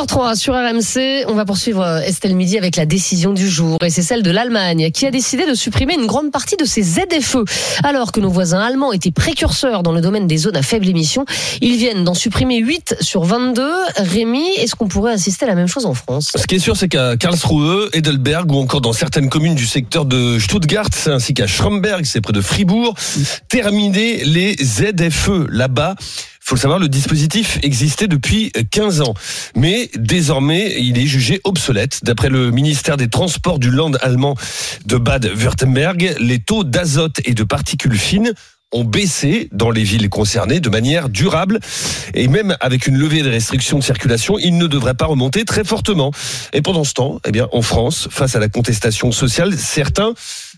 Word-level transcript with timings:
13h03 0.00 0.36
sur 0.36 0.54
RMC, 0.54 1.26
on 1.28 1.34
va 1.34 1.44
poursuivre 1.44 1.82
euh, 1.82 2.00
Estelle 2.00 2.34
Midi 2.34 2.56
avec 2.56 2.76
la 2.76 2.86
décision 2.86 3.32
du 3.32 3.48
jour 3.48 3.76
et 3.84 3.90
c'est 3.90 4.02
celle 4.02 4.22
de 4.22 4.30
l'Allemagne 4.30 4.90
qui 4.92 5.04
a 5.04 5.10
décidé 5.10 5.46
de 5.46 5.52
supprimer 5.52 5.94
une 5.94 6.06
grande 6.06 6.30
partie 6.30 6.56
de 6.56 6.64
ses 6.64 6.82
ZFE. 6.82 7.38
Alors 7.82 8.12
que 8.12 8.20
nos 8.20 8.30
voisins 8.30 8.60
allemands 8.60 8.92
étaient 8.92 9.10
précurseurs 9.10 9.82
dans 9.82 9.92
le 9.92 10.00
domaine 10.00 10.26
des 10.26 10.38
zones 10.38 10.56
à 10.56 10.62
faible 10.62 10.88
émission, 10.88 11.26
ils 11.60 11.76
viennent 11.76 12.04
d'en 12.04 12.14
supprimer 12.14 12.58
8 12.58 12.96
sur 13.00 13.24
22. 13.24 13.62
Rémi, 13.96 14.48
est-ce 14.58 14.74
qu'on 14.74 14.88
pourrait 14.88 15.12
assister 15.12 15.44
à 15.44 15.48
la 15.48 15.54
même 15.54 15.68
chose 15.68 15.84
en 15.84 15.94
France? 15.94 16.32
Ce 16.34 16.46
qui 16.46 16.54
est 16.54 16.60
sûr, 16.60 16.76
c'est 16.76 16.88
qu'à 16.88 17.16
Karlsruhe, 17.18 17.90
Heidelberg 17.92 18.50
ou 18.50 18.56
encore 18.56 18.80
dans 18.80 18.94
certaines 18.94 19.28
communes 19.28 19.54
du 19.54 19.66
secteur 19.66 20.06
de 20.06 20.38
Stuttgart, 20.38 20.88
ainsi 21.06 21.34
qu'à 21.34 21.46
Schromberg, 21.46 22.04
c'est 22.04 22.22
près 22.22 22.32
de 22.32 22.40
Fribourg, 22.40 22.94
terminer 23.48 24.24
les 24.24 24.56
ZFE 24.56 25.46
là-bas 25.50 25.96
faut 26.50 26.56
le 26.56 26.60
savoir, 26.62 26.80
le 26.80 26.88
dispositif 26.88 27.60
existait 27.62 28.08
depuis 28.08 28.50
15 28.72 29.02
ans. 29.02 29.14
Mais 29.54 29.88
désormais, 29.94 30.74
il 30.80 30.98
est 30.98 31.06
jugé 31.06 31.40
obsolète. 31.44 32.00
D'après 32.02 32.28
le 32.28 32.50
ministère 32.50 32.96
des 32.96 33.06
Transports 33.06 33.60
du 33.60 33.70
Land 33.70 33.92
allemand 34.00 34.34
de 34.84 34.96
Bade-Württemberg, 34.96 36.16
les 36.18 36.40
taux 36.40 36.64
d'azote 36.64 37.20
et 37.24 37.34
de 37.34 37.44
particules 37.44 37.96
fines 37.96 38.32
ont 38.72 38.82
baissé 38.82 39.48
dans 39.52 39.70
les 39.70 39.84
villes 39.84 40.08
concernées 40.08 40.58
de 40.58 40.68
manière 40.68 41.08
durable 41.08 41.60
et 42.14 42.26
même 42.26 42.56
avec 42.58 42.88
une 42.88 42.98
levée 42.98 43.22
des 43.22 43.30
restrictions 43.30 43.78
de 43.78 43.84
circulation, 43.84 44.36
ils 44.36 44.58
ne 44.58 44.66
devraient 44.66 44.94
pas 44.94 45.06
remonter 45.06 45.44
très 45.44 45.62
fortement. 45.62 46.10
Et 46.52 46.62
pendant 46.62 46.82
ce 46.82 46.94
temps, 46.94 47.20
eh 47.24 47.30
bien, 47.30 47.46
en 47.52 47.62
France, 47.62 48.08
face 48.10 48.34
à 48.34 48.40
la 48.40 48.48
contestation 48.48 49.12
sociale, 49.12 49.56
certains 49.56 50.14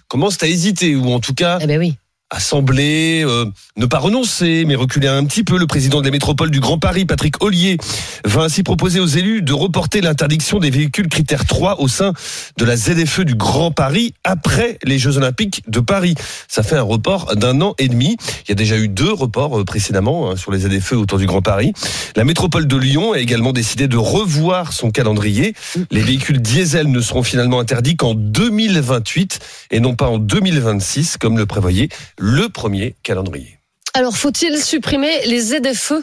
commencent 0.08 0.42
à 0.42 0.46
hésiter 0.46 0.96
ou 0.96 1.12
en 1.12 1.20
tout 1.20 1.34
cas 1.34 1.58
Eh 1.60 1.66
ben 1.66 1.78
oui. 1.78 1.96
Assembler, 2.32 3.22
euh, 3.24 3.44
ne 3.76 3.86
pas 3.86 3.98
renoncer, 3.98 4.64
mais 4.66 4.74
reculer 4.74 5.08
un 5.08 5.24
petit 5.24 5.44
peu. 5.44 5.58
Le 5.58 5.66
président 5.66 6.00
de 6.00 6.06
la 6.06 6.10
métropole 6.10 6.50
du 6.50 6.60
Grand 6.60 6.78
Paris, 6.78 7.04
Patrick 7.04 7.42
Ollier, 7.42 7.76
va 8.24 8.42
ainsi 8.42 8.62
proposer 8.62 9.00
aux 9.00 9.06
élus 9.06 9.42
de 9.42 9.52
reporter 9.52 10.00
l'interdiction 10.00 10.58
des 10.58 10.70
véhicules 10.70 11.08
critères 11.08 11.44
3 11.44 11.80
au 11.80 11.88
sein 11.88 12.12
de 12.56 12.64
la 12.64 12.76
ZFE 12.76 13.20
du 13.20 13.34
Grand 13.34 13.70
Paris 13.70 14.14
après 14.24 14.78
les 14.82 14.98
Jeux 14.98 15.18
Olympiques 15.18 15.62
de 15.68 15.80
Paris. 15.80 16.14
Ça 16.48 16.62
fait 16.62 16.76
un 16.76 16.82
report 16.82 17.36
d'un 17.36 17.60
an 17.60 17.74
et 17.78 17.88
demi. 17.88 18.16
Il 18.46 18.48
y 18.48 18.52
a 18.52 18.56
déjà 18.56 18.78
eu 18.78 18.88
deux 18.88 19.12
reports 19.12 19.60
euh, 19.60 19.64
précédemment 19.64 20.30
hein, 20.30 20.36
sur 20.36 20.52
les 20.52 20.60
ZFE 20.60 20.92
autour 20.92 21.18
du 21.18 21.26
Grand 21.26 21.42
Paris. 21.42 21.72
La 22.16 22.24
métropole 22.24 22.66
de 22.66 22.76
Lyon 22.76 23.12
a 23.12 23.18
également 23.18 23.52
décidé 23.52 23.88
de 23.88 23.96
revoir 23.96 24.72
son 24.72 24.90
calendrier. 24.90 25.54
Les 25.90 26.00
véhicules 26.00 26.40
diesel 26.40 26.90
ne 26.90 27.00
seront 27.00 27.22
finalement 27.22 27.60
interdits 27.60 27.96
qu'en 27.96 28.14
2028 28.14 29.40
et 29.70 29.80
non 29.80 29.94
pas 29.94 30.08
en 30.08 30.18
2026 30.18 31.18
comme 31.18 31.36
le 31.36 31.46
prévoyait 31.46 31.88
le 32.22 32.48
premier 32.48 32.94
calendrier. 33.02 33.58
Alors, 33.94 34.16
faut-il 34.16 34.56
supprimer 34.62 35.10
les 35.26 35.40
ZFE 35.40 35.94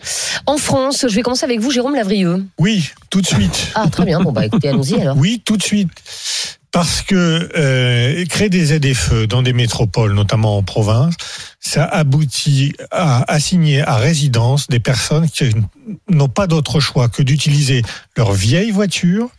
en 0.45 0.57
France? 0.57 1.05
Je 1.07 1.15
vais 1.15 1.21
commencer 1.21 1.45
avec 1.45 1.61
vous, 1.61 1.71
Jérôme 1.71 1.95
Lavrieux. 1.95 2.45
Oui, 2.59 2.91
tout 3.09 3.21
de 3.21 3.25
suite. 3.25 3.69
Ah, 3.73 3.87
très 3.89 4.03
bien. 4.03 4.19
Bon, 4.19 4.33
bah 4.33 4.45
écoutez, 4.45 4.67
allons-y 4.67 4.99
alors. 5.01 5.15
Oui, 5.17 5.41
tout 5.43 5.55
de 5.55 5.63
suite. 5.63 5.89
Parce 6.71 7.01
que 7.01 7.49
euh, 7.55 8.25
créer 8.25 8.49
des 8.49 8.65
ZFE 8.65 9.27
dans 9.27 9.41
des 9.41 9.53
métropoles, 9.53 10.13
notamment 10.13 10.57
en 10.57 10.61
province, 10.61 11.15
ça 11.59 11.83
aboutit 11.83 12.73
à 12.91 13.29
assigner 13.31 13.81
à 13.81 13.97
résidence 13.97 14.67
des 14.67 14.79
personnes 14.79 15.29
qui 15.29 15.51
n'ont 16.09 16.29
pas 16.29 16.47
d'autre 16.47 16.79
choix 16.79 17.09
que 17.09 17.21
d'utiliser 17.21 17.81
leur 18.15 18.31
vieille 18.31 18.71
voiture 18.71 19.29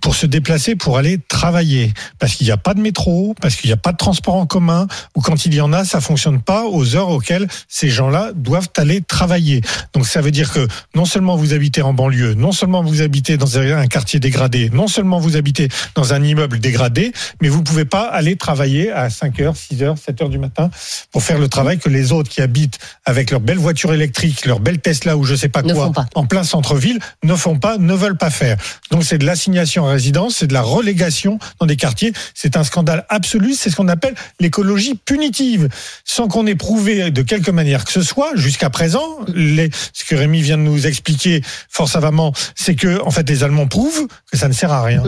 pour 0.00 0.14
se 0.14 0.26
déplacer, 0.26 0.74
pour 0.74 0.96
aller 0.98 1.18
travailler. 1.28 1.92
Parce 2.18 2.34
qu'il 2.34 2.46
n'y 2.46 2.52
a 2.52 2.56
pas 2.56 2.74
de 2.74 2.80
métro, 2.80 3.34
parce 3.40 3.56
qu'il 3.56 3.68
n'y 3.68 3.74
a 3.74 3.76
pas 3.76 3.92
de 3.92 3.98
transport 3.98 4.34
en 4.34 4.46
commun, 4.46 4.86
ou 5.14 5.20
quand 5.20 5.44
il 5.46 5.54
y 5.54 5.60
en 5.60 5.72
a, 5.72 5.84
ça 5.84 6.00
fonctionne 6.00 6.40
pas 6.40 6.64
aux 6.64 6.96
heures 6.96 7.10
auxquelles 7.10 7.46
ces 7.68 7.88
gens-là 7.88 8.32
doivent 8.34 8.70
aller 8.76 9.00
travailler. 9.02 9.60
Donc 9.92 10.06
ça 10.06 10.20
veut 10.22 10.30
dire 10.30 10.52
que 10.52 10.66
non 10.94 11.04
seulement 11.04 11.36
vous 11.36 11.52
habitez 11.52 11.82
en 11.82 11.92
banlieue, 11.92 12.34
non 12.34 12.52
seulement 12.52 12.82
vous 12.82 13.02
habitez 13.02 13.36
dans 13.36 13.58
un 13.58 13.86
quartier 13.86 14.18
dégradé, 14.18 14.70
non 14.70 14.88
seulement 14.88 15.20
vous 15.20 15.36
habitez 15.36 15.68
dans 15.94 16.14
un 16.14 16.22
immeuble 16.22 16.58
dégradé, 16.58 17.12
mais 17.42 17.48
vous 17.48 17.62
pouvez 17.62 17.84
pas 17.84 18.04
aller 18.04 18.36
travailler 18.36 18.90
à 18.90 19.08
5h, 19.08 19.54
6h, 19.54 20.02
7h 20.02 20.30
du 20.30 20.38
matin 20.38 20.70
pour 21.12 21.22
faire 21.22 21.38
le 21.38 21.48
travail 21.48 21.59
que 21.78 21.88
les 21.88 22.12
autres 22.12 22.28
qui 22.28 22.40
habitent 22.40 22.78
avec 23.04 23.30
leur 23.30 23.40
belle 23.40 23.58
voiture 23.58 23.92
électrique, 23.92 24.46
leur 24.46 24.60
belle 24.60 24.80
Tesla 24.80 25.16
ou 25.16 25.24
je 25.24 25.34
sais 25.34 25.48
pas 25.48 25.62
Ne 25.62 25.74
quoi, 25.74 25.92
pas. 25.92 26.06
en 26.14 26.26
plein 26.26 26.42
centre-ville, 26.44 26.98
ne 27.22 27.34
font 27.34 27.58
pas, 27.58 27.78
ne 27.78 27.94
veulent 27.94 28.16
pas 28.16 28.30
faire. 28.30 28.56
Donc 28.90 29.04
c'est 29.04 29.18
de 29.18 29.26
l'assignation 29.26 29.86
à 29.86 29.92
résidence, 29.92 30.36
c'est 30.36 30.46
de 30.46 30.52
la 30.54 30.62
relégation 30.62 31.38
dans 31.58 31.66
des 31.66 31.76
quartiers. 31.76 32.12
C'est 32.34 32.56
un 32.56 32.64
scandale 32.64 33.04
absolu. 33.08 33.54
C'est 33.54 33.70
ce 33.70 33.76
qu'on 33.76 33.88
appelle 33.88 34.14
l'écologie 34.40 34.94
punitive, 34.94 35.68
sans 36.04 36.28
qu'on 36.28 36.46
ait 36.46 36.54
prouvé 36.54 37.10
de 37.10 37.22
quelque 37.22 37.50
manière 37.50 37.84
que 37.84 37.92
ce 37.92 38.02
soit 38.02 38.30
jusqu'à 38.34 38.70
présent. 38.70 39.18
Les, 39.34 39.70
ce 39.92 40.04
que 40.04 40.14
Rémi 40.14 40.42
vient 40.42 40.58
de 40.58 40.62
nous 40.62 40.86
expliquer 40.86 41.42
fort 41.68 41.88
savamment, 41.88 42.32
c'est 42.54 42.74
que 42.74 43.00
en 43.02 43.10
fait 43.10 43.28
les 43.28 43.44
Allemands 43.44 43.66
prouvent 43.66 44.06
que 44.30 44.38
ça 44.38 44.48
ne 44.48 44.52
sert 44.52 44.72
à 44.72 44.82
rien. 44.82 45.02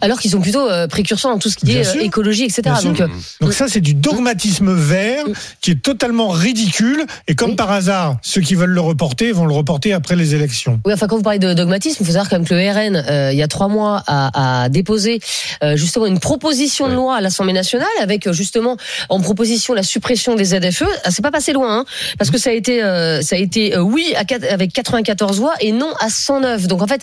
Alors 0.00 0.18
qu'ils 0.18 0.30
sont 0.32 0.40
plutôt 0.40 0.68
euh, 0.68 0.88
précurseurs 0.88 1.30
dans 1.30 1.38
tout 1.38 1.48
ce 1.48 1.56
qui 1.56 1.66
Bien 1.66 1.80
est 1.80 1.84
sûr. 1.84 2.00
euh, 2.00 2.04
écologie, 2.04 2.44
etc. 2.44 2.62
Sûr. 2.80 2.90
Donc, 2.90 3.00
euh, 3.00 3.08
Donc 3.40 3.52
ça, 3.52 3.66
c'est 3.68 3.80
du 3.80 3.94
dogmatisme 3.94 4.72
vert 4.74 5.24
qui 5.60 5.70
est 5.72 5.82
totalement 5.82 6.28
ridicule. 6.28 7.04
Et 7.28 7.34
comme 7.34 7.50
Oui. 7.50 7.56
par 7.56 7.70
hasard, 7.70 8.16
ceux 8.22 8.40
qui 8.40 8.54
veulent 8.54 8.70
le 8.70 8.80
reporter 8.80 9.32
vont 9.32 9.46
le 9.46 9.52
reporter 9.54 9.92
après 9.92 10.16
les 10.16 10.34
élections. 10.34 10.80
Oui, 10.84 10.92
enfin, 10.92 11.06
quand 11.06 11.16
vous 11.16 11.22
parlez 11.22 11.38
de 11.38 11.52
dogmatisme, 11.54 11.98
il 12.00 12.06
faut 12.06 12.12
savoir 12.12 12.28
quand 12.28 12.36
même 12.36 12.46
que 12.48 12.54
le 12.54 12.68
RN, 12.70 12.96
euh, 12.96 13.32
il 13.32 13.38
y 13.38 13.42
a 13.42 13.48
trois 13.48 13.68
mois, 13.68 14.02
a, 14.06 14.62
a 14.64 14.68
déposé 14.70 15.20
euh, 15.62 15.76
justement 15.76 16.06
une 16.06 16.18
proposition 16.20 16.88
de 16.88 16.94
loi 16.94 17.16
à 17.16 17.20
l'Assemblée 17.20 17.52
nationale 17.52 17.86
avec 18.00 18.26
euh, 18.26 18.32
justement 18.32 18.76
en 19.08 19.20
proposition 19.20 19.72
la 19.74 19.82
suppression 19.84 20.34
des 20.34 20.46
ZFE. 20.46 20.84
Ah, 21.04 21.10
c'est 21.10 21.22
pas 21.22 21.30
passé 21.30 21.52
loin, 21.52 21.80
hein, 21.80 21.84
parce 22.18 22.30
que 22.30 22.38
ça 22.38 22.50
a 22.50 22.54
été, 22.54 22.82
euh, 22.82 23.20
ça 23.22 23.36
a 23.36 23.38
été 23.38 23.76
euh, 23.76 23.80
oui 23.80 24.14
à, 24.16 24.24
avec 24.52 24.72
94 24.72 25.38
voix 25.38 25.54
et 25.60 25.70
non 25.72 25.92
à 26.00 26.08
109. 26.10 26.66
Donc 26.66 26.82
en 26.82 26.86
fait. 26.88 27.02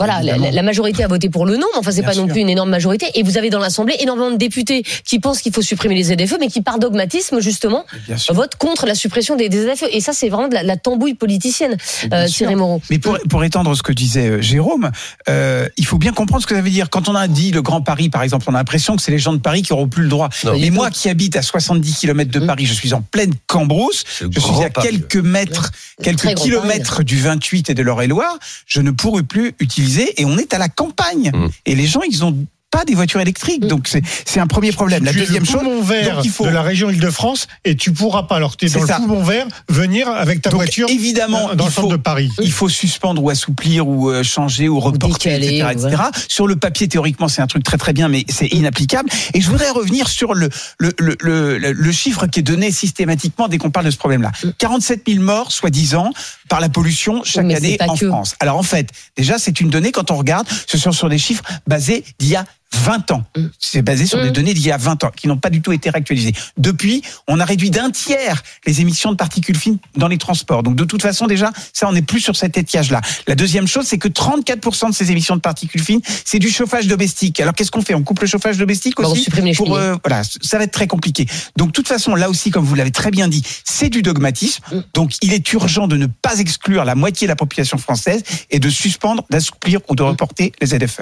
Voilà, 0.00 0.22
la, 0.22 0.62
majorité 0.62 1.04
a 1.04 1.08
voté 1.08 1.28
pour 1.28 1.46
le 1.46 1.56
non, 1.56 1.66
mais 1.72 1.78
enfin 1.78 1.90
c'est 1.92 2.02
pas 2.02 2.14
non 2.14 2.26
plus 2.26 2.40
une 2.40 2.48
énorme 2.48 2.70
majorité. 2.70 3.06
Et 3.14 3.22
vous 3.22 3.38
avez 3.38 3.50
dans 3.50 3.58
l'Assemblée 3.58 3.96
énormément 4.00 4.30
de 4.30 4.36
députés 4.36 4.82
qui 5.04 5.18
pensent 5.18 5.40
qu'il 5.40 5.52
faut 5.52 5.62
supprimer 5.62 5.94
les 5.94 6.04
ZFE, 6.04 6.36
mais 6.40 6.48
qui 6.48 6.62
par 6.62 6.78
dogmatisme 6.78 7.40
justement 7.40 7.84
votent 8.30 8.56
contre 8.56 8.86
la 8.86 8.94
suppression 8.94 9.36
des, 9.36 9.48
des 9.48 9.74
ZFE. 9.74 9.84
Et 9.92 10.00
ça 10.00 10.12
c'est 10.12 10.28
vraiment 10.28 10.48
de 10.48 10.54
la, 10.54 10.62
la 10.62 10.76
tambouille 10.76 11.14
politicienne, 11.14 11.76
euh. 12.12 12.26
Thierry 12.26 12.56
Moreau. 12.56 12.82
Mais 12.90 12.98
pour, 12.98 13.18
pour 13.28 13.44
étendre 13.44 13.74
ce 13.76 13.82
que 13.82 13.92
disait 13.92 14.28
euh, 14.28 14.42
Jérôme, 14.42 14.90
euh, 15.28 15.68
il 15.76 15.86
faut 15.86 15.98
bien 15.98 16.12
comprendre 16.12 16.42
ce 16.42 16.46
que 16.46 16.54
ça 16.54 16.62
veut 16.62 16.70
dire. 16.70 16.90
Quand 16.90 17.08
on 17.08 17.14
a 17.14 17.28
dit 17.28 17.52
le 17.52 17.62
Grand 17.62 17.82
Paris, 17.82 18.08
par 18.08 18.22
exemple, 18.22 18.46
on 18.48 18.54
a 18.54 18.58
l'impression 18.58 18.96
que 18.96 19.02
c'est 19.02 19.12
les 19.12 19.18
gens 19.18 19.32
de 19.32 19.38
Paris 19.38 19.62
qui 19.62 19.72
auront 19.72 19.88
plus 19.88 20.02
le 20.02 20.08
droit. 20.08 20.28
Non. 20.44 20.58
Mais 20.58 20.70
moi 20.70 20.90
qui 20.90 21.08
habite 21.08 21.36
à 21.36 21.42
70 21.42 21.98
km 21.98 22.30
de 22.30 22.40
Mmh. 22.40 22.46
Paris, 22.46 22.66
je 22.66 22.74
suis 22.74 22.94
en 22.94 23.02
pleine 23.02 23.32
Cambrousse, 23.46 24.04
je 24.20 24.40
suis 24.40 24.64
à 24.64 24.70
Paris. 24.70 24.88
quelques 24.88 25.16
mètres, 25.16 25.70
quelques 26.02 26.34
kilomètres 26.34 27.02
du 27.02 27.18
28 27.18 27.70
et 27.70 27.74
de 27.74 27.82
l'Eure-et-Loire, 27.82 28.38
je 28.66 28.80
ne 28.80 28.90
pourrai 28.90 29.22
plus 29.22 29.54
utiliser 29.60 29.89
et 29.98 30.24
on 30.24 30.38
est 30.38 30.54
à 30.54 30.58
la 30.58 30.68
campagne. 30.68 31.30
Mmh. 31.34 31.48
Et 31.66 31.74
les 31.74 31.86
gens, 31.86 32.02
ils 32.02 32.24
ont 32.24 32.46
pas 32.70 32.84
des 32.84 32.94
voitures 32.94 33.20
électriques. 33.20 33.66
Donc 33.66 33.88
c'est 33.88 34.02
c'est 34.24 34.40
un 34.40 34.46
premier 34.46 34.72
problème. 34.72 35.04
La 35.04 35.12
tu 35.12 35.18
es 35.18 35.20
deuxième 35.22 35.42
le 35.42 35.48
chose, 35.48 35.60
poumon 35.60 35.82
vert 35.82 36.16
donc 36.16 36.24
il 36.24 36.30
faut 36.30 36.44
de 36.46 36.50
la 36.50 36.62
région 36.62 36.88
Île-de-France 36.90 37.48
et 37.64 37.76
tu 37.76 37.92
pourras 37.92 38.24
pas, 38.24 38.36
alors 38.36 38.52
que 38.52 38.58
tu 38.58 38.66
es 38.66 38.68
C'est 38.68 38.80
dans 38.80 38.86
ça. 38.86 38.98
le 39.00 39.06
poumon 39.06 39.22
vert, 39.22 39.46
venir 39.68 40.08
avec 40.08 40.40
ta 40.42 40.50
Donc, 40.50 40.60
voiture 40.60 40.88
évidemment, 40.88 41.54
dans 41.54 41.64
il 41.64 41.66
le 41.66 41.72
centre 41.72 41.88
faut- 41.88 41.92
de 41.92 41.96
Paris. 41.96 42.30
il 42.40 42.52
faut 42.52 42.68
suspendre 42.68 43.22
ou 43.22 43.30
assouplir 43.30 43.88
ou 43.88 44.10
euh, 44.10 44.22
changer 44.22 44.68
ou 44.68 44.78
reporter, 44.78 45.38
décaler, 45.38 45.58
etc., 45.58 45.68
etc. 45.88 46.02
Sur 46.28 46.46
le 46.46 46.56
papier, 46.56 46.86
théoriquement, 46.88 47.28
c'est 47.28 47.42
un 47.42 47.46
truc 47.46 47.64
très 47.64 47.76
très 47.78 47.92
bien, 47.92 48.08
mais 48.08 48.24
c'est 48.28 48.46
inapplicable. 48.46 49.08
Et 49.34 49.40
je 49.40 49.50
voudrais 49.50 49.70
revenir 49.70 50.08
sur 50.08 50.34
le 50.34 50.48
le, 50.78 50.92
le, 50.98 51.16
le, 51.20 51.58
le- 51.58 51.72
le 51.72 51.92
chiffre 51.92 52.26
qui 52.26 52.40
est 52.40 52.42
donné 52.44 52.70
systématiquement 52.70 53.48
dès 53.48 53.58
qu'on 53.58 53.70
parle 53.70 53.86
de 53.86 53.90
ce 53.90 53.98
problème-là. 53.98 54.30
47 54.58 55.02
000 55.08 55.22
morts, 55.22 55.50
soi-disant, 55.50 56.12
par 56.48 56.60
la 56.60 56.68
pollution 56.68 57.22
chaque 57.24 57.50
année 57.52 57.76
en 57.86 57.96
que. 57.96 58.06
France. 58.08 58.36
Alors 58.40 58.56
en 58.56 58.62
fait, 58.62 58.88
déjà, 59.16 59.38
c'est 59.38 59.60
une 59.60 59.70
donnée, 59.70 59.90
quand 59.92 60.10
on 60.10 60.16
regarde, 60.16 60.46
ce 60.66 60.78
sont 60.78 60.92
sur 60.92 61.08
des 61.08 61.18
chiffres 61.18 61.42
basés 61.66 62.04
d'il 62.18 62.28
y 62.30 62.36
a 62.36 62.44
20 62.74 63.10
ans. 63.10 63.24
C'est 63.58 63.82
basé 63.82 64.06
sur 64.06 64.18
Mm. 64.18 64.22
des 64.22 64.30
données 64.30 64.54
d'il 64.54 64.66
y 64.66 64.72
a 64.72 64.76
20 64.76 65.04
ans, 65.04 65.10
qui 65.14 65.28
n'ont 65.28 65.36
pas 65.38 65.50
du 65.50 65.60
tout 65.62 65.72
été 65.72 65.90
réactualisées. 65.90 66.32
Depuis, 66.56 67.02
on 67.28 67.40
a 67.40 67.44
réduit 67.44 67.70
d'un 67.70 67.90
tiers 67.90 68.42
les 68.66 68.80
émissions 68.80 69.10
de 69.10 69.16
particules 69.16 69.56
fines 69.56 69.78
dans 69.96 70.08
les 70.08 70.18
transports. 70.18 70.62
Donc 70.62 70.76
de 70.76 70.84
toute 70.84 71.02
façon, 71.02 71.26
déjà, 71.26 71.52
ça, 71.72 71.88
on 71.88 71.92
n'est 71.92 72.02
plus 72.02 72.20
sur 72.20 72.36
cet 72.36 72.56
étiage-là. 72.58 73.00
La 73.26 73.34
deuxième 73.34 73.66
chose, 73.66 73.86
c'est 73.86 73.98
que 73.98 74.08
34% 74.08 74.88
de 74.90 74.94
ces 74.94 75.10
émissions 75.10 75.36
de 75.36 75.40
particules 75.40 75.82
fines, 75.82 76.00
c'est 76.24 76.38
du 76.38 76.50
chauffage 76.50 76.86
domestique. 76.86 77.40
Alors 77.40 77.54
qu'est-ce 77.54 77.70
qu'on 77.70 77.82
fait? 77.82 77.94
On 77.94 78.02
coupe 78.02 78.20
le 78.20 78.26
chauffage 78.26 78.56
domestique 78.58 78.94
Bah, 78.96 79.04
on 79.06 79.12
aussi 79.12 79.24
supprime 79.24 79.46
les 79.46 79.54
pour, 79.54 79.76
euh, 79.76 79.96
voilà, 80.04 80.22
ça 80.42 80.58
va 80.58 80.64
être 80.64 80.72
très 80.72 80.86
compliqué. 80.86 81.26
Donc, 81.56 81.68
de 81.68 81.72
toute 81.72 81.88
façon, 81.88 82.14
là 82.14 82.28
aussi, 82.30 82.50
comme 82.50 82.64
vous 82.64 82.74
l'avez 82.74 82.90
très 82.92 83.10
bien 83.10 83.28
dit, 83.28 83.42
c'est 83.64 83.88
du 83.88 84.02
dogmatisme. 84.02 84.62
Mm. 84.72 84.80
Donc, 84.94 85.12
il 85.22 85.32
est 85.32 85.52
urgent 85.52 85.88
de 85.88 85.96
ne 85.96 86.06
pas 86.06 86.38
exclure 86.38 86.84
la 86.84 86.94
moitié 86.94 87.26
de 87.26 87.30
la 87.30 87.36
population 87.36 87.78
française 87.78 88.22
et 88.50 88.58
de 88.58 88.70
suspendre, 88.70 89.24
d'assouplir 89.30 89.80
ou 89.88 89.94
de 89.94 90.02
reporter 90.02 90.52
les 90.60 90.66
ZFE. 90.68 91.00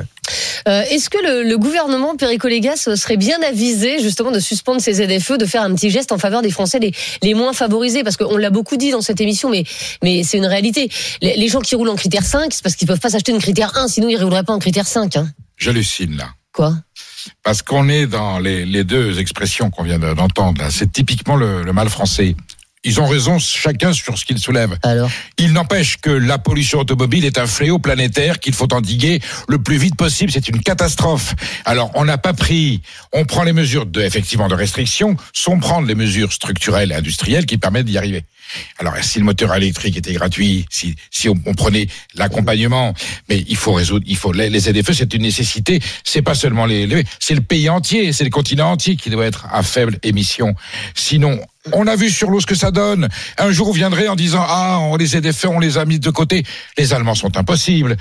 Euh, 0.67 0.83
Est-ce 0.91 1.11
que 1.11 1.19
le, 1.23 1.49
le 1.49 1.58
gouvernement 1.59 2.17
Perico-Légas 2.17 2.89
serait 2.97 3.17
bien 3.17 3.39
avisé 3.43 4.01
justement 4.01 4.31
de 4.31 4.41
suspendre 4.41 4.81
ces 4.81 4.95
ZFE, 4.95 5.33
de 5.39 5.45
faire 5.47 5.63
un 5.63 5.75
petit 5.75 5.91
geste 5.91 6.13
en 6.13 6.19
faveur 6.19 6.43
des 6.43 6.51
Français 6.51 6.79
les, 6.79 6.93
les 7.23 7.35
moins 7.35 7.53
favorisés 7.53 8.03
Parce 8.05 8.17
qu'on 8.17 8.37
l'a 8.37 8.51
beaucoup 8.51 8.77
dit 8.77 8.91
dans 8.91 9.01
cette 9.03 9.21
émission, 9.21 9.51
mais, 9.51 9.65
mais 10.03 10.23
c'est 10.23 10.39
une 10.39 10.47
réalité. 10.47 10.91
Les, 11.23 11.37
les 11.37 11.49
gens 11.49 11.61
qui 11.61 11.75
roulent 11.75 11.89
en 11.91 11.97
critère 11.97 12.25
5, 12.25 12.53
c'est 12.53 12.63
parce 12.63 12.75
qu'ils 12.77 12.89
peuvent 12.89 13.01
pas 13.01 13.11
s'acheter 13.11 13.33
une 13.33 13.41
critère 13.41 13.77
1, 13.77 13.89
sinon 13.89 14.09
ils 14.09 14.17
rouleraient 14.23 14.43
pas 14.45 14.53
en 14.55 14.59
critère 14.59 14.87
5. 14.87 15.17
Hein. 15.17 15.29
J'hallucine 15.57 16.17
là. 16.17 16.29
Quoi? 16.53 16.75
Parce 17.43 17.63
qu'on 17.63 17.89
est 17.89 18.07
dans 18.07 18.39
les, 18.39 18.65
les 18.65 18.85
deux 18.85 19.19
expressions 19.19 19.71
qu'on 19.71 19.83
vient 19.83 19.99
de- 19.99 20.15
d'entendre. 20.15 20.63
C'est 20.71 20.91
typiquement 20.91 21.37
le, 21.37 21.63
le 21.63 21.73
mal 21.73 21.89
français. 21.89 22.35
Ils 22.85 23.01
ont 23.01 23.07
raison 23.07 23.39
chacun 23.39 23.93
sur 23.93 24.19
ce 24.19 24.25
qu'ils 24.25 24.39
soulèvent. 24.39 24.79
Alors, 24.83 25.11
Il 25.37 25.53
n'empêche 25.53 25.97
que 25.97 26.11
la 26.11 26.39
pollution 26.39 26.79
automobile 26.79 27.25
est 27.25 27.39
un 27.39 27.47
fléau 27.47 27.79
planétaire 27.79 28.39
qu'il 28.39 28.55
faut 28.55 28.73
endiguer 28.73 29.21
le 29.49 29.59
plus 29.59 29.77
vite 29.77 29.97
possible. 29.97 30.31
C'est 30.33 30.49
une 30.49 30.61
catastrophe. 30.61 31.35
Alors, 31.65 31.91
on 31.95 32.05
n'a 32.05 32.19
pas 32.19 32.33
pris, 32.33 32.83
on 33.13 33.25
prend 33.25 33.43
les 33.43 33.53
mesures 33.53 33.87
de, 33.87 34.01
effectivement, 34.03 34.49
de 34.49 34.55
restriction, 34.55 35.17
sans 35.33 35.59
prendre 35.59 35.87
les 35.89 35.95
mesures 35.95 36.33
structurelles 36.33 36.93
et 36.93 36.95
industrielles 36.95 37.47
qui 37.47 37.59
permettent 37.59 37.87
d'y 37.87 37.99
arriver. 37.99 38.25
Alors, 38.79 38.95
si 39.03 39.19
le 39.19 39.25
moteur 39.25 39.55
électrique 39.55 39.97
était 39.97 40.13
gratuit, 40.13 40.67
si, 40.71 40.95
si 41.11 41.29
on, 41.29 41.35
on 41.47 41.55
prenait 41.55 41.87
l'accompagnement, 42.15 42.95
mais 43.29 43.45
il 43.49 43.57
faut 43.57 43.73
résoudre, 43.73 44.05
il 44.09 44.17
faut, 44.17 44.33
les, 44.33 44.51
les 44.51 44.61
ZFE, 44.61 44.93
c'est 44.93 45.13
une 45.15 45.23
nécessité. 45.23 45.81
C'est 46.05 46.23
pas 46.23 46.35
seulement 46.35 46.67
les, 46.67 46.87
les- 46.87 47.05
c'est 47.21 47.35
le 47.35 47.41
pays 47.41 47.69
entier, 47.69 48.13
c'est 48.13 48.25
le 48.25 48.31
continent 48.31 48.71
entier 48.73 48.97
qui 48.97 49.11
doit 49.11 49.27
être 49.27 49.47
à 49.53 49.63
faible 49.63 49.99
émission. 50.03 50.55
Sinon, 50.95 51.39
on 51.73 51.87
a 51.87 51.97
vu 51.97 52.09
sur 52.11 52.31
l'eau 52.31 52.41
ce 52.41 52.47
que 52.47 52.55
ça 52.55 52.71
donne. 52.71 53.09
Un 53.37 53.51
jour, 53.53 53.67
vous 53.67 53.73
viendrez 53.75 54.09
en 54.09 54.17
disant 54.17 54.43
ah, 54.47 54.79
on 54.81 54.97
les 54.97 55.17
a 55.17 55.21
défaits, 55.21 55.51
on 55.51 55.59
les 55.59 55.77
a 55.77 55.85
mis 55.85 55.99
de 55.99 56.11
côté. 56.11 56.45
Les 56.79 56.95
Allemands 56.95 57.15
sont 57.15 57.37
impossibles. 57.37 57.97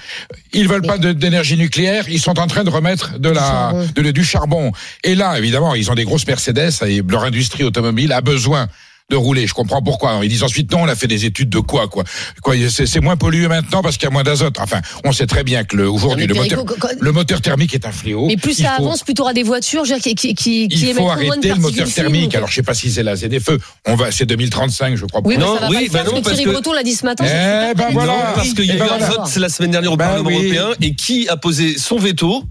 Ils 0.53 0.67
veulent 0.69 0.83
pas 0.83 0.97
d'énergie 0.97 1.57
nucléaire. 1.57 2.05
Ils 2.07 2.21
sont 2.21 2.39
en 2.39 2.47
train 2.47 2.63
de 2.63 2.69
remettre 2.69 3.19
de 3.19 3.29
la 3.29 3.73
de, 3.93 4.11
du 4.11 4.23
charbon. 4.23 4.71
Et 5.03 5.15
là, 5.15 5.37
évidemment, 5.37 5.75
ils 5.75 5.91
ont 5.91 5.95
des 5.95 6.05
grosses 6.05 6.25
Mercedes 6.27 6.71
et 6.85 7.01
leur 7.01 7.23
industrie 7.23 7.63
automobile 7.65 8.13
a 8.13 8.21
besoin 8.21 8.69
de 9.09 9.15
rouler. 9.15 9.47
Je 9.47 9.53
comprends 9.53 9.81
pourquoi. 9.81 10.19
Ils 10.23 10.29
disent 10.29 10.43
ensuite 10.43 10.69
non, 10.71 10.79
on 10.81 10.87
a 10.87 10.95
fait 10.95 11.07
des 11.07 11.23
études 11.25 11.49
de 11.49 11.59
quoi 11.59 11.87
quoi. 11.87 12.03
Quoi, 12.41 12.55
c'est 12.69 12.85
c'est 12.85 12.99
moins 12.99 13.15
pollué 13.15 13.47
maintenant 13.47 13.81
parce 13.81 13.95
qu'il 13.97 14.03
y 14.05 14.07
a 14.07 14.11
moins 14.11 14.23
d'azote. 14.23 14.57
Enfin, 14.59 14.81
on 15.05 15.13
sait 15.13 15.27
très 15.27 15.43
bien 15.45 15.63
que 15.63 15.77
le 15.77 15.89
aujourd'hui 15.89 16.27
Non, 16.27 16.33
le 16.35 16.41
moteur 16.41 16.65
Perico, 16.65 16.75
quand- 16.87 16.99
le 16.99 17.11
moteur 17.13 17.41
thermique 17.41 17.73
est 17.73 17.85
un 17.85 17.91
fléau. 17.93 18.27
mais 18.27 18.35
plus 18.35 18.59
Il 18.59 18.63
ça 18.63 18.73
faut- 18.77 18.83
avance, 18.83 19.03
plus 19.03 19.13
tu 19.13 19.21
auras 19.21 19.31
des 19.33 19.43
voitures 19.43 19.83
dire, 19.83 19.97
qui, 19.99 20.13
qui, 20.15 20.35
qui, 20.35 20.65
il 20.67 20.93
faut 20.93 21.09
arrêter 21.09 21.49
le 21.49 21.55
moteur 21.55 21.87
thermique. 21.89 22.35
Alors, 22.35 22.49
je 22.49 22.55
sais 22.55 22.63
pas 22.63 22.73
si 22.73 22.91
c'est 22.91 23.03
la 23.03 23.15
ZFE. 23.15 23.57
On 23.87 23.95
va, 23.95 24.11
c'est 24.11 24.25
2035, 24.25 24.97
je 24.97 25.05
crois. 25.05 25.21
Oui, 25.23 25.35
mais 25.37 25.43
Non, 25.43 25.55
ça 25.55 25.61
va 25.61 25.67
oui, 25.69 25.75
pas 25.75 25.81
le 25.81 25.89
bah 25.89 26.03
non, 26.03 26.11
parce 26.11 26.23
que 26.23 26.29
Thierry 26.31 26.43
que- 26.43 26.49
Breton 26.51 26.73
l'a 26.73 26.83
dit 26.83 26.93
ce 26.95 27.05
matin. 27.05 27.23
Eh 27.25 27.29
c'est 27.29 27.75
ben 27.75 27.87
voilà. 27.93 28.33
Parce 28.35 28.53
qu'il 28.53 28.65
y 28.65 28.71
a 28.71 28.73
Eh 28.73 28.77
eu 28.77 28.79
ben 28.79 28.87
un 28.91 28.97
vote 29.07 29.35
la 29.37 29.47
semaine 29.49 29.71
dernière 29.71 29.93
au 29.93 29.97
Ben 29.97 30.07
Parlement 30.09 30.29
européen 30.31 30.67
et 30.81 30.93
qui 30.95 31.29
a 31.29 31.37
posé 31.37 31.77
son 31.77 31.97
veto 31.97 32.43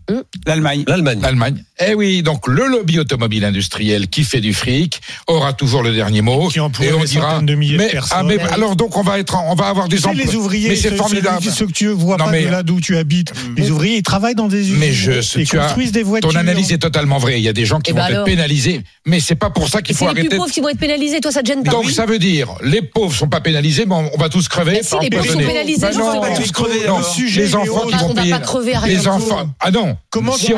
L'Allemagne. 0.46 0.84
L'Allemagne. 0.88 1.20
L'Allemagne. 1.20 1.62
Eh 1.86 1.94
oui, 1.94 2.22
donc 2.22 2.46
le 2.48 2.66
lobby 2.66 2.98
automobile 2.98 3.44
industriel 3.44 4.08
qui 4.08 4.24
fait 4.24 4.40
du 4.40 4.54
fric 4.54 5.02
aura 5.26 5.52
toujours 5.52 5.82
le 5.82 5.92
dernier 5.92 6.22
mot. 6.22 6.45
Qui 6.48 6.60
emploie 6.60 6.86
et 6.86 6.92
on 6.92 7.00
des 7.00 7.06
dira. 7.06 7.30
centaines 7.30 7.46
de 7.46 7.54
milliers 7.54 7.76
de 7.76 7.82
mais, 7.82 7.88
personnes. 7.90 8.18
ah, 8.20 8.22
mais 8.22 8.36
Ouais. 8.36 8.42
alors 8.52 8.76
donc 8.76 8.96
on 8.96 9.02
va 9.02 9.18
être, 9.18 9.36
on 9.48 9.54
va 9.54 9.66
avoir 9.68 9.88
des 9.88 10.04
emplois. 10.06 10.22
les 10.24 10.34
ouvriers, 10.34 10.68
mais 10.70 10.76
c'est 10.76 10.94
formidable. 10.96 11.42
Ceux, 11.42 11.50
ceux 11.50 11.66
que 11.66 11.72
tu 11.72 11.88
vois 11.88 12.16
Non, 12.16 12.26
pas 12.26 12.30
mais- 12.30 12.44
de 12.44 12.48
là 12.50 12.62
d'où 12.62 12.80
tu 12.80 12.96
habites, 12.96 13.32
les 13.56 13.70
ouvriers, 13.70 13.96
ils 13.98 14.02
travaillent 14.02 14.34
dans 14.34 14.48
des 14.48 14.60
usines. 14.60 14.76
Mais 14.78 14.92
je, 14.92 15.20
ce- 15.20 15.38
ils 15.38 15.46
tu 15.48 15.58
as, 15.58 15.64
construisent 15.64 15.92
des 15.92 16.02
voitures. 16.02 16.30
ton 16.30 16.36
analyse 16.36 16.72
est 16.72 16.78
totalement 16.78 17.18
vraie. 17.18 17.38
Il 17.38 17.44
y 17.44 17.48
a 17.48 17.52
des 17.52 17.64
gens 17.66 17.80
qui 17.80 17.90
Eh 17.90 17.92
vont 17.94 17.98
ben 18.00 18.04
être 18.06 18.12
alors 18.14 18.24
pénalisés, 18.24 18.82
mais 19.06 19.20
c'est 19.20 19.34
pas 19.34 19.50
pour 19.50 19.68
ça 19.68 19.82
qu'il 19.82 19.94
C'est 19.96 20.04
faut 20.04 20.08
les 20.10 20.14
plus 20.14 20.20
arrêter. 20.22 20.36
pauvres 20.36 20.50
qui 20.52 20.60
vont 20.60 20.68
être 20.68 20.78
pénalisés. 20.78 21.20
Toi, 21.20 21.32
ça 21.32 21.42
te 21.42 21.46
gêne 21.48 21.62
pas 21.62 21.70
Donc 21.70 21.90
ça 21.90 22.06
veut 22.06 22.18
dire, 22.18 22.54
les 22.62 22.82
pauvres 22.82 23.14
sont 23.14 23.28
pas 23.28 23.40
pénalisés, 23.40 23.84
mais 23.86 23.94
on, 23.94 24.10
on 24.14 24.18
va 24.18 24.28
tous 24.28 24.48
crever. 24.48 24.80
Si, 24.82 24.94
les 25.00 25.10
pauvres 25.10 25.26
sont 25.32 25.38
pénalisés, 25.38 25.86
non, 25.94 26.04
on 26.16 26.20
va 26.20 26.30
tous 26.36 26.52
crever, 26.52 26.80
les 26.80 27.54
enfants 27.54 27.82
on 27.84 27.86
qui 27.86 27.92
va- 27.92 27.98
vont 27.98 28.10
on 28.10 28.14
va 28.14 28.22
payer. 28.22 28.32
pas 28.32 28.38
crever 28.40 28.74
à 28.74 28.80
rien 28.80 28.96
les 28.98 29.08
enfants. 29.08 29.48
Ah 29.60 29.70
non. 29.70 29.96
Comment 30.10 30.32
si 30.36 30.52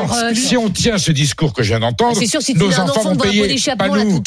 on, 0.57 0.69
tient 0.69 0.97
ce 0.97 1.11
discours 1.11 1.53
que 1.53 1.63
je 1.63 1.69
viens 1.69 1.79
d'entendre, 1.79 2.17
C'est 2.17 2.25
sûr, 2.27 2.41
si 2.41 2.53
tu 2.53 2.59
nos 2.59 2.67
enfants 2.79 2.83
enfant 2.89 3.03
vont 3.09 3.15
payer. 3.15 3.55
Pas 3.77 3.87
nous. 3.89 4.21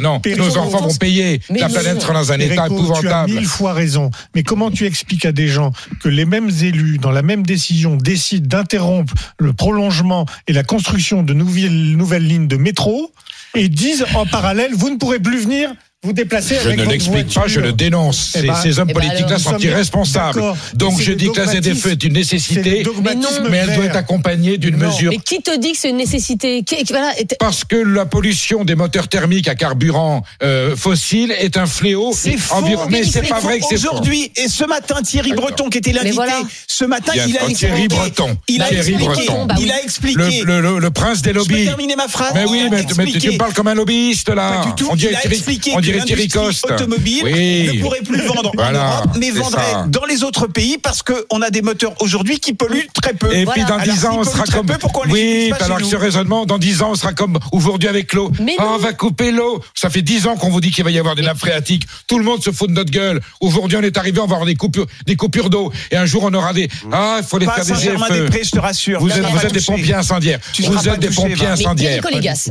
Non, 0.00 0.20
nos 0.36 0.58
enfants 0.58 0.80
vont 0.82 0.94
payer. 1.00 1.40
Mais 1.50 1.58
La 1.58 1.68
planète 1.68 2.00
sera 2.00 2.12
dans 2.12 2.30
un 2.30 2.38
état 2.38 2.54
Tu 2.54 2.60
as 2.60 2.66
épouvantable. 2.66 3.32
mille 3.32 3.46
fois 3.46 3.72
raison. 3.72 4.10
Mais 4.36 4.44
comment 4.44 4.70
tu 4.70 4.86
expliques 4.86 5.26
à 5.26 5.32
des 5.32 5.48
gens 5.48 5.72
que 6.00 6.08
les 6.08 6.24
mêmes 6.24 6.50
élus, 6.62 6.98
dans 6.98 7.10
la 7.10 7.22
même 7.22 7.42
décision, 7.44 7.96
décident 7.96 8.46
d'interrompre 8.58 9.12
le 9.38 9.52
prolongement 9.52 10.26
et 10.46 10.52
la 10.52 10.62
construction 10.62 11.24
de 11.24 11.34
nouvelles, 11.34 11.96
nouvelles 11.96 12.26
lignes 12.26 12.46
de 12.48 12.56
métro 12.56 13.12
et 13.56 13.68
disent 13.68 14.04
en 14.14 14.26
parallèle, 14.26 14.70
vous 14.74 14.90
ne 14.90 14.96
pourrez 14.96 15.18
plus 15.18 15.40
venir 15.42 15.72
vous 16.02 16.14
déplacer 16.14 16.54
Je 16.62 16.68
avec 16.68 16.78
ne 16.78 16.84
l'explique 16.86 17.34
pas, 17.34 17.46
je 17.46 17.60
le 17.60 17.74
dénonce. 17.74 18.32
Eh 18.34 18.40
Ces, 18.40 18.46
ben- 18.46 18.54
ces 18.54 18.78
hommes 18.78 18.88
eh 18.90 18.94
ben 18.94 19.00
politiques-là 19.02 19.38
sont 19.38 19.58
irresponsables. 19.58 20.42
Donc 20.72 20.96
Mais 20.96 21.04
je 21.04 21.12
dis 21.12 21.30
que 21.30 21.38
la 21.38 21.46
ZFE 21.46 21.86
est 21.88 22.04
une 22.04 22.14
nécessité, 22.14 22.82
dogmatisme 22.82 23.48
mais 23.50 23.58
elle 23.58 23.74
doit 23.74 23.84
être 23.84 23.96
accompagnée 23.96 24.56
d'une 24.56 24.78
mesure 24.78 25.10
Mais 25.10 25.18
qui 25.18 25.42
te 25.42 25.58
dit 25.58 25.72
que 25.72 25.78
c'est 25.78 25.90
une 25.90 25.98
nécessité? 25.98 26.62
Qui- 26.62 26.84
qui- 26.84 26.92
voilà, 26.92 27.12
et 27.18 27.26
t- 27.26 27.36
Parce 27.38 27.64
que 27.64 27.76
la 27.76 28.06
pollution 28.06 28.64
des 28.64 28.76
moteurs 28.76 29.08
thermiques 29.08 29.46
à 29.48 29.54
carburant 29.54 30.22
euh, 30.42 30.74
fossile 30.74 31.32
est 31.38 31.58
un 31.58 31.66
fléau. 31.66 32.12
C'est 32.14 32.38
faux. 32.38 32.64
Mais 32.88 33.04
c'est 33.04 33.28
pas 33.28 33.40
vrai 33.40 33.58
que 33.58 33.66
c'est. 33.68 33.74
Aujourd'hui, 33.74 34.32
et 34.36 34.48
ce 34.48 34.64
matin, 34.64 35.02
Thierry. 35.02 35.32
Breton, 35.34 35.68
qui 35.68 35.78
était 35.78 35.92
l'invité, 35.92 36.14
voilà. 36.14 36.40
ce 36.66 36.86
matin, 36.86 37.12
il 37.14 37.20
a 37.20 37.24
sûr, 37.26 37.34
expliqué. 37.34 37.54
Thierry 37.56 37.88
Breton. 37.88 38.38
Il 38.48 38.62
a 38.62 38.68
Thierry 38.68 38.92
expliqué. 38.94 39.26
Breton. 39.26 39.46
Bah. 39.46 39.54
Il 39.60 39.70
a 39.70 39.82
expliqué. 39.82 40.42
Le, 40.46 40.88
prince 40.88 41.20
des 41.20 41.30
Je 41.30 41.34
lobbies. 41.36 41.66
terminer 41.66 41.94
ma 41.96 42.08
phrase? 42.08 42.32
Mais 42.34 42.46
oui, 42.46 42.68
mais, 42.70 42.86
mais 42.96 43.12
tu, 43.12 43.36
parles 43.36 43.52
comme 43.52 43.68
un 43.68 43.74
lobbyiste 43.74 44.30
là. 44.30 44.62
Pas 44.62 44.66
du 44.70 44.74
tout. 44.76 44.88
On 44.90 44.94
a 44.94 45.89
Thierry, 46.00 46.28
Coste. 46.28 46.64
automobile 46.70 47.22
Oui. 47.24 47.70
ne 47.76 47.80
pourrait 47.82 48.00
plus 48.02 48.22
vendre 48.22 48.52
Voilà, 48.54 48.80
en 48.80 48.94
Europe, 48.96 49.10
mais 49.18 49.30
vendrait 49.30 49.62
ça. 49.72 49.84
dans 49.88 50.04
les 50.04 50.22
autres 50.22 50.46
pays 50.46 50.78
parce 50.78 51.02
qu'on 51.02 51.42
a 51.42 51.50
des 51.50 51.62
moteurs 51.62 51.94
aujourd'hui 52.00 52.38
qui 52.38 52.52
polluent 52.54 52.88
très 52.94 53.14
peu. 53.14 53.32
Et 53.34 53.44
Voilà. 53.44 53.52
puis 53.52 53.62
dans 53.70 53.78
Alors, 53.80 53.94
10 53.94 54.06
ans, 54.06 54.16
on 54.20 54.24
sera 54.24 54.44
comme. 54.44 54.66
oui, 55.10 55.48
pas 55.50 55.56
alors 55.64 55.78
chez 55.78 55.84
que 55.84 55.84
nous 55.84 55.90
ce 55.90 55.96
raisonnement, 55.96 56.46
dans 56.46 56.58
10 56.58 56.82
ans, 56.82 56.90
on 56.92 56.94
sera 56.94 57.12
comme 57.12 57.38
aujourd'hui 57.52 57.88
avec 57.88 58.12
l'eau. 58.12 58.30
Mais 58.40 58.54
Ah, 58.58 58.62
non. 58.64 58.70
on 58.74 58.78
va 58.78 58.92
couper 58.92 59.32
l'eau. 59.32 59.60
Ça 59.74 59.90
fait 59.90 60.02
10 60.02 60.26
ans 60.26 60.36
qu'on 60.36 60.50
vous 60.50 60.60
dit 60.60 60.70
qu'il 60.70 60.84
va 60.84 60.90
y 60.90 60.98
avoir 60.98 61.14
des 61.14 61.22
nappes 61.22 61.38
phréatiques. 61.38 61.86
Tout 62.06 62.18
le 62.18 62.24
monde 62.24 62.42
se 62.42 62.50
fout 62.50 62.68
de 62.68 62.74
notre 62.74 62.90
gueule. 62.90 63.20
Aujourd'hui, 63.40 63.76
on 63.78 63.82
est 63.82 63.96
arrivé, 63.96 64.18
on 64.20 64.26
va 64.26 64.34
avoir 64.34 64.46
des 64.46 64.54
coupures, 64.56 64.86
des 65.06 65.16
coupures 65.16 65.50
d'eau. 65.50 65.72
Et 65.90 65.96
un 65.96 66.06
jour, 66.06 66.24
on 66.24 66.34
aura 66.34 66.52
des. 66.52 66.68
Ah, 66.92 67.18
il 67.20 67.24
faut 67.26 67.38
les 67.38 67.46
faire 67.46 67.64
des 67.64 67.72
GFE. 67.72 68.44
je 68.44 68.50
te 68.50 68.58
rassure. 68.58 69.00
Vous 69.00 69.10
êtes, 69.10 69.24
vous 69.24 69.46
êtes 69.46 69.52
des 69.52 69.60
pompiers 69.60 69.94
incendiaires. 69.94 70.38
Vous 70.58 70.88
êtes 70.88 71.00
des 71.00 71.08
pompiers 71.10 71.46
incendiaires. 71.46 72.02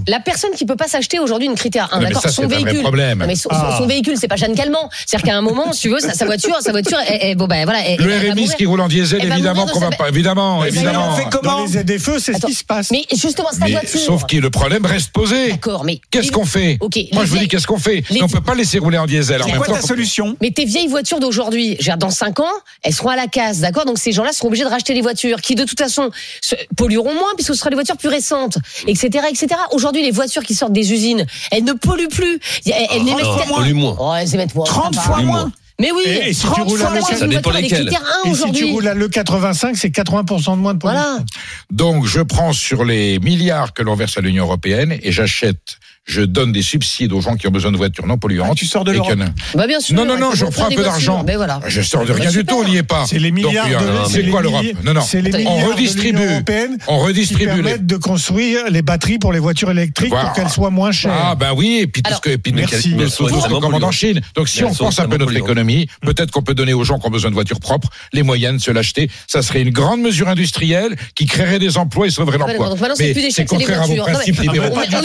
La 0.07 0.19
personne 0.19 0.51
qui 0.55 0.65
peut 0.65 0.75
pas 0.75 0.87
s'acheter 0.87 1.19
aujourd'hui 1.19 1.47
une 1.47 1.55
critère 1.55 1.89
1, 1.91 1.97
Non, 1.97 2.03
mais 2.07 2.13
d'accord, 2.13 2.29
son 2.31 2.47
véhicule. 2.47 2.83
Mais 3.29 3.35
son, 3.35 3.49
Ah. 3.51 3.75
son 3.77 3.85
véhicule, 3.85 4.15
c'est 4.19 4.27
pas 4.27 4.35
Jeanne 4.37 4.55
Calment. 4.55 4.89
C'est-à-dire 5.05 5.29
qu'à 5.31 5.37
un 5.37 5.41
moment, 5.41 5.71
si 5.71 5.81
tu 5.81 5.89
veux, 5.89 5.99
sa, 5.99 6.13
sa 6.13 6.25
voiture, 6.25 6.57
sa 6.61 6.71
voiture, 6.71 6.97
bon 7.37 7.45
ben 7.45 7.63
voilà. 7.65 7.79
Le 7.97 8.31
RMI, 8.31 8.49
qui 8.57 8.65
roule 8.65 8.81
en 8.81 8.87
diesel, 8.87 9.23
évidemment 9.23 9.67
qu'on 9.67 9.79
va 9.79 9.91
pas. 9.91 10.09
Évidemment, 10.09 10.61
Mais 10.61 10.69
évidemment. 10.69 11.09
on 11.11 11.15
fait 11.15 11.23
Dans 11.25 11.29
comment 11.29 11.65
les 11.65 11.97
ZFE, 11.97 12.17
c'est 12.19 12.33
ce 12.33 12.45
qui 12.45 12.53
se 12.53 12.63
passe. 12.63 12.89
Mais 12.91 13.03
justement, 13.15 13.49
sa 13.51 13.65
Mais, 13.65 13.71
voiture. 13.71 13.99
sauf 13.99 14.25
que 14.25 14.37
le 14.37 14.49
problème 14.49 14.85
reste 14.85 15.11
posé. 15.11 15.51
D'accord, 15.51 15.83
mais 15.85 16.01
Qu'est-ce 16.11 16.31
qu'on 16.31 16.45
fait 16.45 16.77
Ok, 16.81 16.95
Moi, 17.13 17.21
les 17.23 17.27
je 17.27 17.31
vous 17.33 17.37
dis 17.39 17.47
qu'est-ce 17.47 17.67
qu'on 17.67 17.77
fait 17.77 18.03
les- 18.09 18.23
On 18.23 18.27
peut 18.27 18.41
pas 18.41 18.55
laisser 18.55 18.79
rouler 18.79 18.97
en 18.97 19.05
diesel. 19.05 19.41
En 19.41 19.45
C'est 19.45 19.51
même 19.51 19.59
quoi 19.59 19.67
temps, 19.67 19.73
ta 19.75 19.81
solution 19.81 20.35
Mais 20.41 20.49
tes 20.51 20.65
vieilles 20.65 20.87
voitures 20.87 21.19
d'aujourd'hui, 21.19 21.77
dans 21.99 22.09
5 22.09 22.39
ans, 22.39 22.45
elles 22.83 22.93
seront 22.93 23.09
à 23.09 23.15
la 23.15 23.27
casse, 23.27 23.59
d'accord 23.59 23.85
Donc 23.85 23.97
ces 23.99 24.11
gens-là 24.11 24.31
seront 24.33 24.47
obligés 24.47 24.63
de 24.63 24.69
racheter 24.69 24.93
des 24.93 25.01
voitures 25.01 25.41
qui, 25.41 25.53
de 25.55 25.63
toute 25.65 25.79
façon, 25.79 26.09
pollueront 26.75 27.13
moins 27.13 27.33
puisque 27.35 27.53
ce 27.53 27.59
sera 27.59 27.69
des 27.69 27.75
voitures 27.75 27.97
plus 27.97 28.09
récentes, 28.09 28.57
etc., 28.87 29.25
etc. 29.29 29.47
Aujourd'hui, 29.71 30.01
les 30.03 30.11
voitures 30.11 30.43
qui 30.43 30.55
sortent 30.55 30.73
des 30.73 30.91
usines, 30.93 31.25
elles 31.51 31.63
ne 31.63 31.73
polluent 31.73 32.07
plus. 32.09 32.39
Elles, 32.65 32.73
elles 32.91 33.03
n'émettent 33.23 33.37
Non, 33.37 33.37
qu'à- 33.47 33.53
pollue 33.55 33.73
moins. 33.73 33.95
Oh, 33.99 34.13
elles 34.19 34.33
émettent 34.35 34.55
moins. 34.55 34.65
30 34.65 34.95
ça 34.95 35.01
va. 35.01 35.05
fois 35.07 35.21
moins. 35.21 35.41
moins. 35.41 35.51
Mais 35.81 35.91
oui, 35.93 36.01
Et- 36.05 36.29
et 36.29 36.33
si 36.33 36.41
tu 36.41 36.47
30 36.47 36.67
roules 36.67 36.77
fois 36.79 36.89
moins 36.89 37.01
Ça 37.01 37.25
dépend 37.27 37.51
1 38.01 38.29
Et 38.29 38.33
si 38.33 38.41
tu 38.41 38.43
aujourd'hui. 38.43 38.71
roules 38.73 38.87
à 38.89 38.93
l'E85, 38.95 39.75
c'est 39.75 39.91
80% 39.91 40.57
de 40.57 40.61
moins 40.61 40.73
de 40.73 40.79
pollution. 40.79 41.01
Voilà. 41.01 41.23
Donc, 41.71 42.05
je 42.05 42.19
prends 42.19 42.51
sur 42.51 42.83
les 42.83 43.17
milliards 43.19 43.73
que 43.73 43.81
l'on 43.81 43.95
verse 43.95 44.17
à 44.17 44.21
l'Union 44.21 44.43
européenne 44.43 44.97
et 45.01 45.11
j'achète, 45.13 45.77
je 46.09 46.21
donne 46.21 46.51
des 46.51 46.61
subsides 46.63 47.13
aux 47.13 47.21
gens 47.21 47.35
qui 47.35 47.47
ont 47.47 47.51
besoin 47.51 47.71
de 47.71 47.77
voitures 47.77 48.07
non 48.07 48.17
polluantes. 48.17 48.49
Ah, 48.51 48.55
tu 48.55 48.65
sors 48.65 48.83
de 48.83 48.91
l'Europe. 48.91 49.13
Bah 49.53 49.67
bien 49.67 49.79
sûr. 49.79 49.95
Non, 49.95 50.05
non, 50.05 50.17
non, 50.17 50.31
je 50.33 50.43
reprends 50.45 50.65
un 50.65 50.69
peu 50.71 50.81
d'argent. 50.83 51.23
Ben 51.23 51.37
voilà. 51.37 51.59
Je 51.67 51.81
sors 51.81 52.03
de 52.03 52.07
Bah, 52.13 52.19
rien 52.19 52.31
du 52.31 52.43
tout, 52.43 52.55
on 52.55 52.67
n'y 52.67 52.77
est 52.77 52.83
pas. 52.83 53.05
C'est 53.07 53.19
les 53.19 53.31
milliards 53.31 53.69
Donc, 53.69 53.79
de 53.79 53.85
euh, 53.87 54.05
c'est 54.09 54.23
quoi 54.27 54.41
l'Europe 54.41 54.65
Non, 54.83 54.93
non. 54.93 55.01
C'est 55.01 55.21
les 55.21 55.31
milliards 55.31 55.53
On 55.53 55.67
de 55.67 55.71
redistribue. 55.73 56.23
européenne 56.25 56.77
On 56.87 56.97
qui 56.99 57.05
redistribue 57.05 57.61
les. 57.61 57.77
de 57.77 57.97
construire 57.97 58.61
les 58.71 58.81
batteries 58.81 59.19
pour 59.19 59.31
les 59.33 59.39
voitures 59.39 59.69
électriques 59.71 60.09
Voilà. 60.09 60.25
pour 60.29 60.33
qu'elles 60.35 60.49
soient 60.49 60.71
moins 60.71 60.91
chères. 60.91 61.13
Ah 61.15 61.35
ben 61.35 61.53
oui, 61.55 61.79
et 61.83 61.87
puis 61.87 62.01
tout 62.01 62.13
ce 62.13 62.19
que 62.21 62.31
et 62.31 62.37
puis 62.37 62.53
Merci. 62.53 62.95
Mais 62.97 63.05
commande 63.07 63.65
en 63.65 63.69
polluantes. 63.69 63.93
Chine. 63.93 64.21
Donc 64.35 64.49
si 64.49 64.63
on 64.63 64.73
pense 64.73 64.99
un 64.99 65.03
peu 65.07 65.17
notre 65.17 65.25
polluantes. 65.25 65.47
économie, 65.47 65.87
peut-être 66.01 66.31
qu'on 66.31 66.41
peut 66.41 66.55
donner 66.55 66.73
aux 66.73 66.83
gens 66.83 66.97
qui 66.99 67.07
ont 67.07 67.11
besoin 67.11 67.29
de 67.29 67.35
voitures 67.35 67.59
propres 67.59 67.89
les 68.13 68.23
moyens 68.23 68.55
de 68.57 68.61
se 68.61 68.71
l'acheter. 68.71 69.09
Ça 69.27 69.41
serait 69.41 69.61
une 69.61 69.69
grande 69.71 70.01
mesure 70.01 70.27
industrielle 70.27 70.95
qui 71.15 71.25
créerait 71.27 71.59
des 71.59 71.77
emplois 71.77 72.07
et 72.07 72.09
sauverait 72.09 72.37
l'emploi. 72.39 72.75
c'est 72.95 73.13
Mais 73.39 73.45
contraire 73.45 73.83
à 73.83 73.85
vos. 73.85 73.95
Non, 73.95 74.03
principes 74.05 74.37
mais- 74.39 74.43
libéraux. 74.43 74.73
On, 74.75 74.81
est- 74.81 74.95
on 74.95 75.03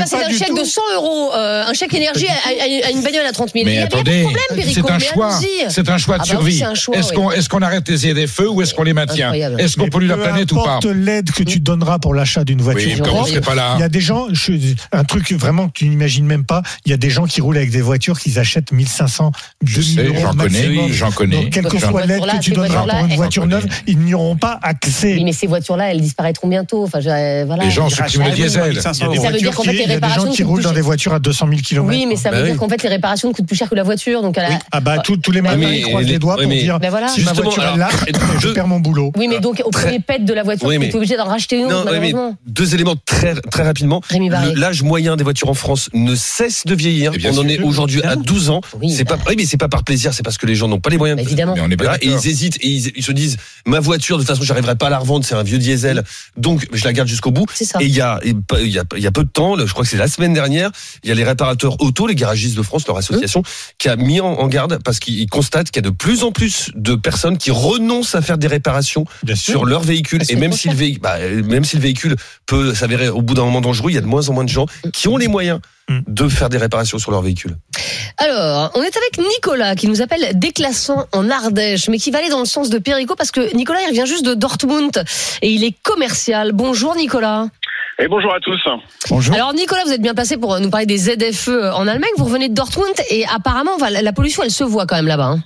passé 0.00 0.19
pas 0.20 0.26
d'un 0.26 0.30
du 0.30 0.38
chèque 0.38 0.48
tout. 0.48 0.58
de 0.58 0.64
100 0.64 0.80
euros, 0.94 1.30
euh, 1.34 1.64
un 1.66 1.72
chèque 1.74 1.94
énergie 1.94 2.26
à, 2.28 2.32
à- 2.48 2.86
à 2.88 2.90
une 2.90 3.02
bagnole 3.02 3.26
à 3.26 3.32
30 3.32 3.50
000. 3.52 3.64
Mais 3.64 3.72
Il 3.72 3.74
y 3.76 3.78
a 3.78 3.84
attendez, 3.84 4.22
pas 4.24 4.28
de 4.30 4.34
problème, 4.46 4.72
c'est 4.74 4.90
un 4.90 4.98
choix, 4.98 5.38
c'est 5.68 5.88
un 5.88 5.98
choix 5.98 6.18
de 6.18 6.22
Ah 6.28 6.34
bah 6.34 6.40
oui, 6.42 6.52
survie. 6.56 6.64
un 6.64 6.72
Est-ce 6.98 7.10
oui. 7.10 7.14
qu'on 7.16 7.30
est-ce 7.30 7.48
qu'on 7.48 7.62
arrête 7.62 7.88
les 7.88 7.96
ZFE 7.96 8.40
ou 8.50 8.62
est-ce 8.62 8.74
qu'on 8.74 8.82
les 8.84 8.92
maintient. 8.92 9.32
Est-ce 9.32 9.76
qu'on 9.76 9.88
pollue 9.88 10.08
la 10.08 10.16
planète 10.16 10.50
ou 10.52 10.56
pas 10.56 10.62
importe 10.76 10.86
l'aide 10.86 11.30
que 11.30 11.42
tu 11.42 11.60
donneras 11.60 11.98
pour 11.98 12.14
l'achat 12.14 12.44
d'une 12.44 12.60
voiture 12.62 12.90
Oui, 12.90 12.98
comme 12.98 13.08
on 13.08 13.14
propre, 13.16 13.28
serait 13.28 13.40
pas 13.40 13.54
là. 13.54 13.72
il 13.76 13.80
y 13.80 13.84
a 13.84 13.88
des 13.88 14.00
gens, 14.00 14.26
je- 14.32 14.52
un 14.92 15.04
truc 15.04 15.32
vraiment 15.32 15.68
que 15.68 15.72
tu 15.74 15.88
n'imagines 15.88 16.26
même 16.26 16.44
pas, 16.44 16.62
il 16.84 16.90
y 16.90 16.94
a 16.94 16.96
des 16.96 17.10
gens 17.10 17.24
qui 17.26 17.40
roulent 17.40 17.56
avec 17.56 17.70
des 17.70 17.80
voitures 17.82 18.18
qu'ils 18.18 18.38
achètent 18.38 18.72
1500, 18.72 19.32
Je 19.64 19.76
2000 19.80 19.94
sais, 19.94 20.04
euros 20.06 20.18
j'en 20.20 20.34
connais, 20.34 20.92
j'en 20.92 21.10
connais. 21.10 21.36
Donc, 21.42 21.50
quelle 21.50 21.64
que 21.66 21.78
soit 21.78 22.06
l'aide 22.06 22.20
que 22.22 22.38
tu 22.40 22.50
donneras 22.52 22.82
pour 22.86 23.06
une 23.06 23.16
voiture 23.16 23.46
neuve, 23.46 23.66
ils 23.86 23.98
n'y 23.98 24.14
auront 24.14 24.36
pas 24.36 24.58
accès. 24.62 25.14
Oui, 25.14 25.24
mais 25.24 25.32
ces 25.32 25.46
voitures-là, 25.46 25.90
elles 25.92 26.00
disparaîtront 26.00 26.48
bientôt. 26.48 26.84
Enfin, 26.84 27.00
je- 27.00 27.08
euh, 27.08 27.44
voilà. 27.46 27.64
Les 27.64 27.70
gens 27.70 27.88
suppriment 27.88 28.22
le 28.22 28.30
rachètent- 28.30 28.36
diesel. 28.44 28.74
Des 28.74 28.80
Ça 28.80 29.30
veut 29.30 29.38
dire 29.38 29.54
qu'en 29.54 29.62
fait, 29.64 29.72
les 29.72 29.96
des 30.10 30.20
réparations 30.20 30.30
gens 30.30 30.36
qui 30.36 30.42
roulent 30.42 30.62
dans 30.62 30.72
des 30.72 30.80
voitures 30.80 31.14
à 31.14 31.18
200 31.18 31.46
000 31.48 31.60
km. 31.62 31.88
Oui, 31.88 32.06
mais 32.06 32.16
ça 32.16 32.30
veut 32.30 32.36
Bah 32.36 32.42
dire 32.42 32.52
oui. 32.52 32.58
qu'en 32.58 32.68
fait, 32.68 32.82
les 32.82 32.88
réparations 32.88 33.32
coûtent 33.32 33.46
plus 33.46 33.56
cher 33.56 33.68
que 33.68 33.74
la 33.74 33.82
voiture. 33.82 34.22
Donc, 34.22 34.36
à 34.38 34.48
la... 34.48 34.58
Ah 34.72 34.80
bah 34.80 34.98
tous, 34.98 35.16
tous 35.16 35.30
les 35.32 35.40
Bah 35.42 35.56
matins, 35.56 35.72
ils 35.72 35.82
croisent 35.82 36.06
les- 36.06 36.18
doigts 36.18 36.36
pour 36.36 36.46
dire 36.46 36.78
Ben 36.80 36.90
voilà. 36.90 37.08
si 37.08 37.22
ma 37.22 37.32
voiture 37.32 37.62
alors, 37.62 37.74
est 37.76 37.78
là, 37.78 37.88
je 38.40 38.48
perds 38.48 38.66
mon 38.68 38.80
boulot. 38.80 39.12
Oui, 39.16 39.28
mais 39.28 39.40
donc, 39.40 39.62
au 39.64 39.70
premier 39.70 40.00
pet 40.00 40.24
de 40.24 40.32
la 40.34 40.42
voiture, 40.42 40.66
Oui, 40.68 40.78
tu 40.78 40.86
es 40.86 40.94
obligé 40.94 41.16
d'en 41.16 41.24
racheter 41.26 41.58
une 41.58 41.66
autre, 41.72 41.84
malheureusement. 41.84 42.36
deux 42.46 42.74
éléments 42.74 42.96
très 43.06 43.34
très 43.34 43.62
rapidement. 43.62 44.00
L'âge 44.54 44.82
moyen 44.82 45.16
des 45.16 45.24
voitures 45.24 45.48
en 45.48 45.54
France 45.54 45.88
ne 45.94 46.14
cesse 46.14 46.64
de 46.66 46.74
vieillir. 46.74 47.12
Bien 47.12 47.30
On 47.34 47.38
en 47.38 47.48
est 47.48 47.60
aujourd'hui 47.60 48.02
à 48.02 48.16
12 48.16 48.50
ans. 48.50 48.60
Oui, 48.80 48.90
c'est 48.90 49.04
bah. 49.04 49.16
pas, 49.16 49.30
oui, 49.30 49.34
mais 49.36 49.44
c'est 49.44 49.56
pas 49.56 49.68
par 49.68 49.84
plaisir, 49.84 50.12
c'est 50.14 50.22
parce 50.22 50.38
que 50.38 50.46
les 50.46 50.54
gens 50.54 50.68
n'ont 50.68 50.80
pas 50.80 50.90
les 50.90 50.98
moyens. 50.98 51.16
Bah, 51.18 51.22
de- 51.24 51.28
évidemment. 51.28 51.54
Mais 51.54 51.60
on 51.62 51.70
est 51.70 51.76
Voilà, 51.80 51.96
et 52.02 52.06
ils 52.06 52.26
hésitent 52.28 52.56
et 52.60 52.68
ils, 52.68 52.92
ils 52.96 53.02
se 53.02 53.12
disent 53.12 53.36
ma 53.66 53.80
voiture 53.80 54.16
de 54.16 54.22
toute 54.22 54.28
façon 54.28 54.42
j'arriverai 54.42 54.74
pas 54.76 54.86
à 54.86 54.90
la 54.90 54.98
revendre 54.98 55.24
c'est 55.24 55.34
un 55.34 55.42
vieux 55.42 55.58
diesel 55.58 56.02
donc 56.36 56.66
je 56.72 56.84
la 56.84 56.92
garde 56.92 57.08
jusqu'au 57.08 57.30
bout 57.30 57.46
C'est 57.52 57.64
ça. 57.64 57.78
et 57.80 57.84
il 57.86 57.94
y 57.94 58.00
a 58.00 58.18
et 58.22 58.34
pas- 58.34 58.60
il 58.60 58.68
y 58.70 58.78
a 58.78 58.84
il 58.96 59.02
y 59.02 59.06
a 59.06 59.10
peu 59.10 59.24
de 59.24 59.28
temps 59.28 59.56
je 59.58 59.70
crois 59.72 59.84
que 59.84 59.90
c'est 59.90 59.96
la 60.00 60.08
semaine 60.08 60.32
dernière 60.32 60.70
il 61.04 61.10
y 61.10 61.12
a 61.12 61.14
les 61.14 61.24
réparateurs 61.24 61.80
auto 61.80 62.06
les 62.06 62.14
garagistes 62.14 62.56
de 62.56 62.62
France 62.62 62.86
leur 62.86 62.96
association 62.96 63.42
qui 63.78 63.88
a 63.88 63.96
mis 63.96 64.20
en, 64.20 64.48
garde 64.48 64.78
parce 64.82 64.98
qu'ils 64.98 65.28
constatent 65.28 65.70
qu'il 65.70 65.84
y 65.84 65.86
a 65.86 65.90
de 65.90 65.94
plus 65.94 66.24
en 66.24 66.32
plus 66.32 66.70
de 66.74 66.94
personnes 66.94 67.36
qui 67.38 67.50
renoncent 67.50 68.14
à 68.14 68.22
faire 68.22 68.38
des 68.38 68.46
réparations 68.46 69.04
Bien 69.22 69.36
sûr. 69.36 69.52
sur 69.52 69.64
leur 69.66 69.82
véhicule 69.82 70.20
Parce 70.20 70.30
et 70.30 70.36
même 70.36 70.52
si 70.52 70.68
le 70.68 70.74
véhicule 70.74 71.02
bah, 71.02 71.18
même 71.44 71.64
si 71.64 71.76
le 71.76 71.82
véhicule 71.82 72.16
peut 72.46 72.74
s'avérer 72.74 73.08
au 73.08 73.20
bout 73.20 73.34
d'un 73.34 73.44
moment 73.44 73.60
dangereux 73.60 73.90
il 73.90 73.94
y 73.94 73.98
a 73.98 74.00
de 74.00 74.06
moins 74.06 74.28
en 74.28 74.32
moins 74.32 74.44
de 74.44 74.48
gens 74.48 74.66
qui 74.92 75.06
ont 75.06 75.18
les 75.18 75.28
moyens 75.28 75.60
Mm. 75.90 76.00
de 76.06 76.28
faire 76.28 76.48
des 76.48 76.58
réparations 76.58 76.98
sur 76.98 77.10
leur 77.10 77.20
véhicule 77.20 77.56
Alors, 78.18 78.70
on 78.76 78.82
est 78.82 78.96
avec 78.96 79.18
Nicolas 79.18 79.74
qui 79.74 79.88
nous 79.88 80.02
appelle 80.02 80.38
déclassant 80.38 81.06
en 81.10 81.28
Ardèche, 81.28 81.88
mais 81.88 81.98
qui 81.98 82.12
va 82.12 82.18
aller 82.18 82.28
dans 82.28 82.38
le 82.38 82.44
sens 82.44 82.70
de 82.70 82.78
Perico 82.78 83.16
parce 83.16 83.32
que 83.32 83.52
Nicolas, 83.56 83.80
il 83.88 83.92
vient 83.92 84.04
juste 84.04 84.24
de 84.24 84.34
Dortmund 84.34 85.04
et 85.42 85.50
il 85.50 85.64
est 85.64 85.74
commercial. 85.82 86.52
Bonjour 86.52 86.94
Nicolas. 86.94 87.48
Et 88.00 88.08
bonjour 88.08 88.32
à 88.34 88.40
tous. 88.40 88.58
Bonjour. 89.10 89.34
Alors 89.34 89.52
Nicolas, 89.52 89.82
vous 89.84 89.92
êtes 89.92 90.00
bien 90.00 90.14
passé 90.14 90.38
pour 90.38 90.58
nous 90.58 90.70
parler 90.70 90.86
des 90.86 90.96
ZFE 90.96 91.74
en 91.74 91.86
Allemagne. 91.86 92.10
Vous 92.16 92.24
revenez 92.24 92.48
de 92.48 92.54
Dortmund 92.54 92.94
et 93.10 93.24
apparemment, 93.26 93.72
enfin, 93.74 93.90
la 93.90 94.12
pollution, 94.12 94.42
elle 94.42 94.50
se 94.50 94.64
voit 94.64 94.86
quand 94.86 94.96
même 94.96 95.06
là-bas. 95.06 95.32
hein. 95.34 95.38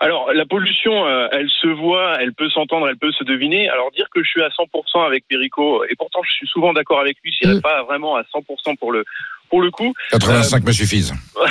Alors, 0.00 0.30
la 0.34 0.44
pollution, 0.44 1.06
euh, 1.06 1.28
elle 1.32 1.48
se 1.48 1.68
voit, 1.68 2.16
elle 2.20 2.34
peut 2.34 2.50
s'entendre, 2.50 2.88
elle 2.90 2.98
peut 2.98 3.12
se 3.12 3.24
deviner. 3.24 3.70
Alors, 3.70 3.90
dire 3.92 4.06
que 4.14 4.22
je 4.22 4.28
suis 4.28 4.42
à 4.42 4.48
100% 4.48 5.06
avec 5.06 5.24
Perico, 5.28 5.82
et 5.84 5.94
pourtant 5.96 6.20
je 6.22 6.30
suis 6.32 6.46
souvent 6.46 6.74
d'accord 6.74 7.00
avec 7.00 7.16
lui, 7.24 7.32
je 7.40 7.48
n'irai 7.48 7.60
pas 7.62 7.82
vraiment 7.84 8.16
à 8.16 8.22
100% 8.22 8.76
pour 8.76 8.92
le 8.92 9.04
pour 9.50 9.60
le 9.62 9.70
coup. 9.70 9.92
85 10.10 10.64
me 10.64 10.72
suffisent. 10.72 11.12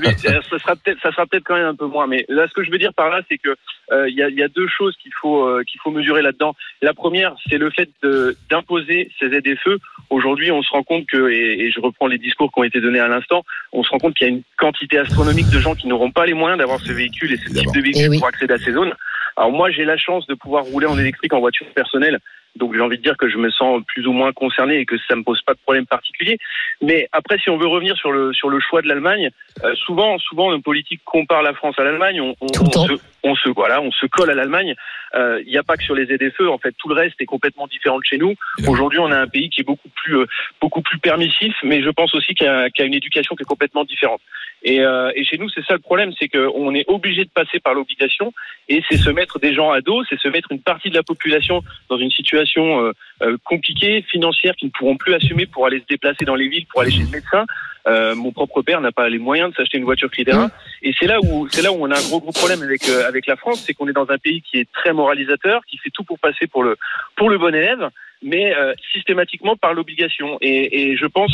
Mais 0.00 0.08
euh, 0.26 0.40
ça 0.50 0.58
sera 0.58 0.76
peut-être, 0.76 1.00
ça 1.02 1.10
sera 1.12 1.26
peut-être 1.26 1.44
quand 1.44 1.54
même 1.56 1.66
un 1.66 1.74
peu 1.74 1.86
moins. 1.86 2.06
Mais 2.06 2.24
là, 2.28 2.46
ce 2.48 2.54
que 2.54 2.64
je 2.64 2.70
veux 2.70 2.78
dire 2.78 2.92
par 2.94 3.10
là, 3.10 3.20
c'est 3.28 3.38
que 3.38 3.54
euh, 3.92 4.08
il 4.08 4.14
y, 4.16 4.22
a, 4.22 4.28
il 4.28 4.36
y 4.36 4.42
a 4.42 4.48
deux 4.48 4.68
choses 4.68 4.96
qu'il 5.02 5.12
faut 5.20 5.46
euh, 5.46 5.62
qu'il 5.66 5.80
faut 5.82 5.90
mesurer 5.90 6.22
là-dedans. 6.22 6.54
La 6.82 6.94
première, 6.94 7.34
c'est 7.48 7.58
le 7.58 7.70
fait 7.70 7.88
de- 8.02 8.36
d'imposer 8.50 9.10
ces 9.18 9.28
ZFE. 9.28 9.78
Aujourd'hui, 10.10 10.50
on 10.50 10.62
se 10.62 10.70
rend 10.70 10.82
compte 10.82 11.06
que, 11.06 11.30
et, 11.30 11.60
et 11.66 11.70
je 11.70 11.80
reprends 11.80 12.06
les 12.06 12.18
discours 12.18 12.50
qui 12.52 12.60
ont 12.60 12.64
été 12.64 12.80
donnés 12.80 13.00
à 13.00 13.08
l'instant, 13.08 13.44
on 13.72 13.82
se 13.82 13.90
rend 13.90 13.98
compte 13.98 14.14
qu'il 14.14 14.26
y 14.26 14.30
a 14.30 14.32
une 14.32 14.42
quantité 14.56 14.98
astronomique 14.98 15.50
de 15.50 15.58
gens 15.58 15.74
qui 15.74 15.86
n'auront 15.86 16.10
pas 16.10 16.26
les 16.26 16.34
moyens 16.34 16.58
d'avoir 16.58 16.80
ce 16.80 16.92
véhicule 16.92 17.32
et 17.32 17.36
ce 17.36 17.48
type 17.52 17.72
de 17.74 17.80
véhicule 17.80 18.04
Eh 18.06 18.08
oui. 18.08 18.18
pour 18.18 18.28
accéder 18.28 18.54
à 18.54 18.58
ces 18.58 18.72
zones. 18.72 18.92
Alors 19.36 19.50
moi, 19.50 19.70
j'ai 19.70 19.84
la 19.84 19.96
chance 19.96 20.26
de 20.28 20.34
pouvoir 20.34 20.64
rouler 20.64 20.86
en 20.86 20.98
électrique 20.98 21.32
en 21.34 21.40
voiture 21.40 21.66
personnelle. 21.74 22.18
Donc 22.56 22.74
j'ai 22.74 22.80
envie 22.80 22.98
de 22.98 23.02
dire 23.02 23.16
que 23.16 23.28
je 23.28 23.36
me 23.36 23.50
sens 23.50 23.82
plus 23.86 24.06
ou 24.06 24.12
moins 24.12 24.32
concerné 24.32 24.78
et 24.78 24.86
que 24.86 24.96
ça 25.08 25.16
me 25.16 25.22
pose 25.22 25.42
pas 25.42 25.54
de 25.54 25.58
problème 25.58 25.86
particulier. 25.86 26.38
Mais 26.82 27.08
après, 27.12 27.38
si 27.38 27.50
on 27.50 27.56
veut 27.58 27.66
revenir 27.66 27.96
sur 27.96 28.12
le 28.12 28.32
sur 28.32 28.48
le 28.48 28.60
choix 28.60 28.80
de 28.82 28.88
l'Allemagne, 28.88 29.30
euh, 29.64 29.74
souvent 29.74 30.18
souvent 30.18 30.50
nos 30.50 30.60
politiques 30.60 31.00
comparent 31.04 31.42
la 31.42 31.54
France 31.54 31.74
à 31.78 31.84
l'Allemagne. 31.84 32.20
On, 32.20 32.34
on, 32.40 32.46
on 32.60 32.86
se, 32.86 32.92
on 33.24 33.34
se 33.34 33.48
voilà, 33.50 33.80
on 33.80 33.90
se 33.90 34.06
colle 34.06 34.30
à 34.30 34.34
l'Allemagne. 34.34 34.74
Euh, 35.14 35.40
Il 35.46 35.50
n'y 35.50 35.58
a 35.58 35.62
pas 35.62 35.76
que 35.76 35.82
sur 35.84 35.94
les 35.94 36.06
ZFE. 36.06 36.42
En 36.48 36.58
fait, 36.58 36.72
tout 36.78 36.88
le 36.88 36.94
reste 36.94 37.20
est 37.20 37.26
complètement 37.26 37.66
différent 37.66 37.98
de 37.98 38.04
chez 38.04 38.18
nous. 38.18 38.34
Aujourd'hui, 38.68 38.98
on 38.98 39.10
a 39.10 39.18
un 39.18 39.28
pays 39.28 39.48
qui 39.50 39.60
est 39.60 39.64
beaucoup 39.64 39.88
plus 40.02 40.18
euh, 40.18 40.26
beaucoup 40.60 40.82
plus 40.82 40.98
permissif, 40.98 41.54
mais 41.62 41.82
je 41.82 41.90
pense 41.90 42.14
aussi 42.14 42.34
qu'il 42.34 42.46
y, 42.46 42.50
a- 42.50 42.68
y 42.78 42.82
a 42.82 42.84
une 42.84 42.94
éducation 42.94 43.34
qui 43.36 43.42
est 43.42 43.46
complètement 43.46 43.84
différente. 43.84 44.20
Et, 44.62 44.80
euh, 44.80 45.10
et 45.14 45.24
chez 45.24 45.38
nous, 45.38 45.48
c'est 45.50 45.64
ça 45.66 45.74
le 45.74 45.80
problème, 45.80 46.12
c'est 46.18 46.28
qu'on 46.28 46.74
est 46.74 46.84
obligé 46.88 47.24
de 47.24 47.30
passer 47.30 47.60
par 47.60 47.74
l'obligation, 47.74 48.32
et 48.68 48.82
c'est 48.88 48.96
se 48.96 49.10
mettre 49.10 49.38
des 49.38 49.52
gens 49.54 49.70
à 49.70 49.80
dos, 49.82 50.02
c'est 50.08 50.18
se 50.18 50.28
mettre 50.28 50.50
une 50.52 50.62
partie 50.62 50.88
de 50.90 50.94
la 50.94 51.02
population 51.02 51.62
dans 51.90 51.98
une 51.98 52.10
situation 52.10 52.43
euh, 52.58 52.92
euh, 53.22 53.36
compliquée, 53.44 54.02
financière, 54.10 54.54
qui 54.56 54.66
ne 54.66 54.70
pourront 54.70 54.96
plus 54.96 55.14
assumer 55.14 55.46
pour 55.46 55.66
aller 55.66 55.80
se 55.80 55.86
déplacer 55.88 56.24
dans 56.24 56.34
les 56.34 56.48
villes, 56.48 56.66
pour 56.66 56.82
aller 56.82 56.90
chez 56.90 57.02
le 57.02 57.10
médecin. 57.10 57.44
Euh, 57.86 58.14
mon 58.14 58.32
propre 58.32 58.62
père 58.62 58.80
n'a 58.80 58.92
pas 58.92 59.08
les 59.08 59.18
moyens 59.18 59.50
de 59.50 59.56
s'acheter 59.56 59.76
une 59.78 59.84
voiture 59.84 60.08
1. 60.16 60.50
Et 60.82 60.94
c'est 60.98 61.06
là 61.06 61.18
où 61.22 61.48
c'est 61.50 61.62
là 61.62 61.70
où 61.70 61.76
on 61.80 61.90
a 61.90 61.98
un 61.98 62.02
gros 62.08 62.20
gros 62.20 62.32
problème 62.32 62.62
avec 62.62 62.88
euh, 62.88 63.06
avec 63.06 63.26
la 63.26 63.36
France, 63.36 63.62
c'est 63.66 63.74
qu'on 63.74 63.88
est 63.88 63.92
dans 63.92 64.10
un 64.10 64.18
pays 64.18 64.42
qui 64.42 64.58
est 64.58 64.70
très 64.72 64.92
moralisateur, 64.92 65.60
qui 65.66 65.76
fait 65.76 65.90
tout 65.92 66.04
pour 66.04 66.18
passer 66.18 66.46
pour 66.46 66.62
le 66.62 66.76
pour 67.16 67.28
le 67.28 67.36
bon 67.36 67.54
élève, 67.54 67.90
mais 68.22 68.54
euh, 68.54 68.72
systématiquement 68.92 69.56
par 69.56 69.74
l'obligation. 69.74 70.38
Et, 70.40 70.92
et 70.92 70.96
je 70.96 71.06
pense 71.06 71.32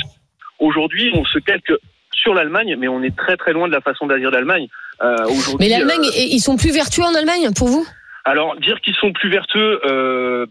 aujourd'hui 0.59 1.12
on 1.14 1.25
se 1.25 1.38
calque 1.38 1.73
sur 2.12 2.35
l'Allemagne, 2.35 2.76
mais 2.76 2.88
on 2.88 3.02
est 3.02 3.17
très 3.17 3.37
très 3.37 3.52
loin 3.52 3.69
de 3.69 3.73
la 3.73 3.81
façon 3.81 4.07
d'agir 4.07 4.31
d'Allemagne. 4.31 4.67
Aujourd'hui, 5.02 5.57
Mais 5.61 5.69
l'Allemagne, 5.71 6.11
ils 6.14 6.40
sont 6.40 6.59
plus 6.59 6.73
vertueux 6.73 7.05
en 7.05 7.14
Allemagne 7.14 7.49
pour 7.57 7.69
vous? 7.69 7.87
Alors 8.25 8.57
dire 8.57 8.81
qu'ils 8.81 8.95
sont 8.97 9.12
plus 9.12 9.31
vertueux 9.31 9.81
euh, 9.87 10.47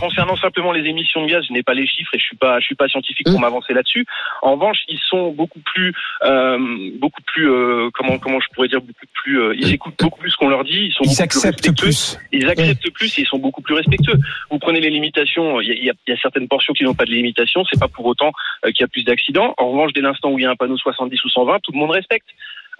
concernant 0.00 0.36
simplement 0.36 0.72
les 0.72 0.88
émissions 0.88 1.22
de 1.24 1.30
gaz, 1.30 1.44
je 1.48 1.52
n'ai 1.52 1.62
pas 1.62 1.74
les 1.74 1.86
chiffres 1.86 2.14
et 2.14 2.18
je 2.18 2.24
suis 2.24 2.36
pas 2.36 2.60
je 2.60 2.66
suis 2.66 2.74
pas 2.74 2.88
scientifique 2.88 3.26
pour 3.26 3.38
Mm. 3.38 3.42
m'avancer 3.42 3.72
là-dessus. 3.74 4.06
En 4.42 4.52
revanche, 4.52 4.78
ils 4.88 4.98
sont 5.08 5.30
beaucoup 5.32 5.60
plus 5.60 5.92
euh, 6.24 6.58
beaucoup 6.98 7.22
plus 7.22 7.50
euh, 7.50 7.90
comment 7.94 8.18
comment 8.18 8.40
je 8.40 8.46
pourrais 8.54 8.68
dire 8.68 8.80
beaucoup 8.80 9.06
plus 9.14 9.40
euh, 9.40 9.54
ils 9.56 9.72
écoutent 9.72 9.98
beaucoup 9.98 10.20
plus 10.20 10.30
ce 10.30 10.36
qu'on 10.36 10.48
leur 10.48 10.64
dit, 10.64 10.86
ils 10.86 10.92
sont 10.92 11.04
Ils 11.04 11.22
acceptent 11.22 11.76
plus. 11.78 12.18
Ils 12.32 12.48
acceptent 12.48 12.90
plus 12.92 13.18
et 13.18 13.22
ils 13.22 13.26
sont 13.26 13.38
beaucoup 13.38 13.62
plus 13.62 13.74
respectueux. 13.74 14.18
Vous 14.50 14.58
prenez 14.58 14.80
les 14.80 14.90
limitations, 14.90 15.60
il 15.60 15.68
y 15.68 15.90
a, 15.90 15.92
y 16.06 16.12
a- 16.12 16.16
certaines 16.20 16.48
portions 16.48 16.72
qui 16.72 16.84
n'ont 16.84 16.94
pas 16.94 17.04
de 17.04 17.10
limitation, 17.12 17.64
c'est 17.70 17.78
pas 17.80 17.88
pour 17.88 18.06
autant 18.06 18.32
euh, 18.64 18.70
qu'il 18.70 18.80
y 18.82 18.84
a 18.84 18.88
plus 18.88 19.04
d'accidents. 19.04 19.54
En 19.58 19.70
revanche, 19.70 19.92
dès 19.92 20.00
l'instant 20.00 20.30
où 20.30 20.38
il 20.38 20.42
y 20.42 20.46
a 20.46 20.50
un 20.50 20.56
panneau 20.56 20.76
70 20.76 21.22
ou 21.24 21.28
120, 21.28 21.58
tout 21.62 21.72
le 21.72 21.78
monde 21.78 21.90
respecte. 21.90 22.26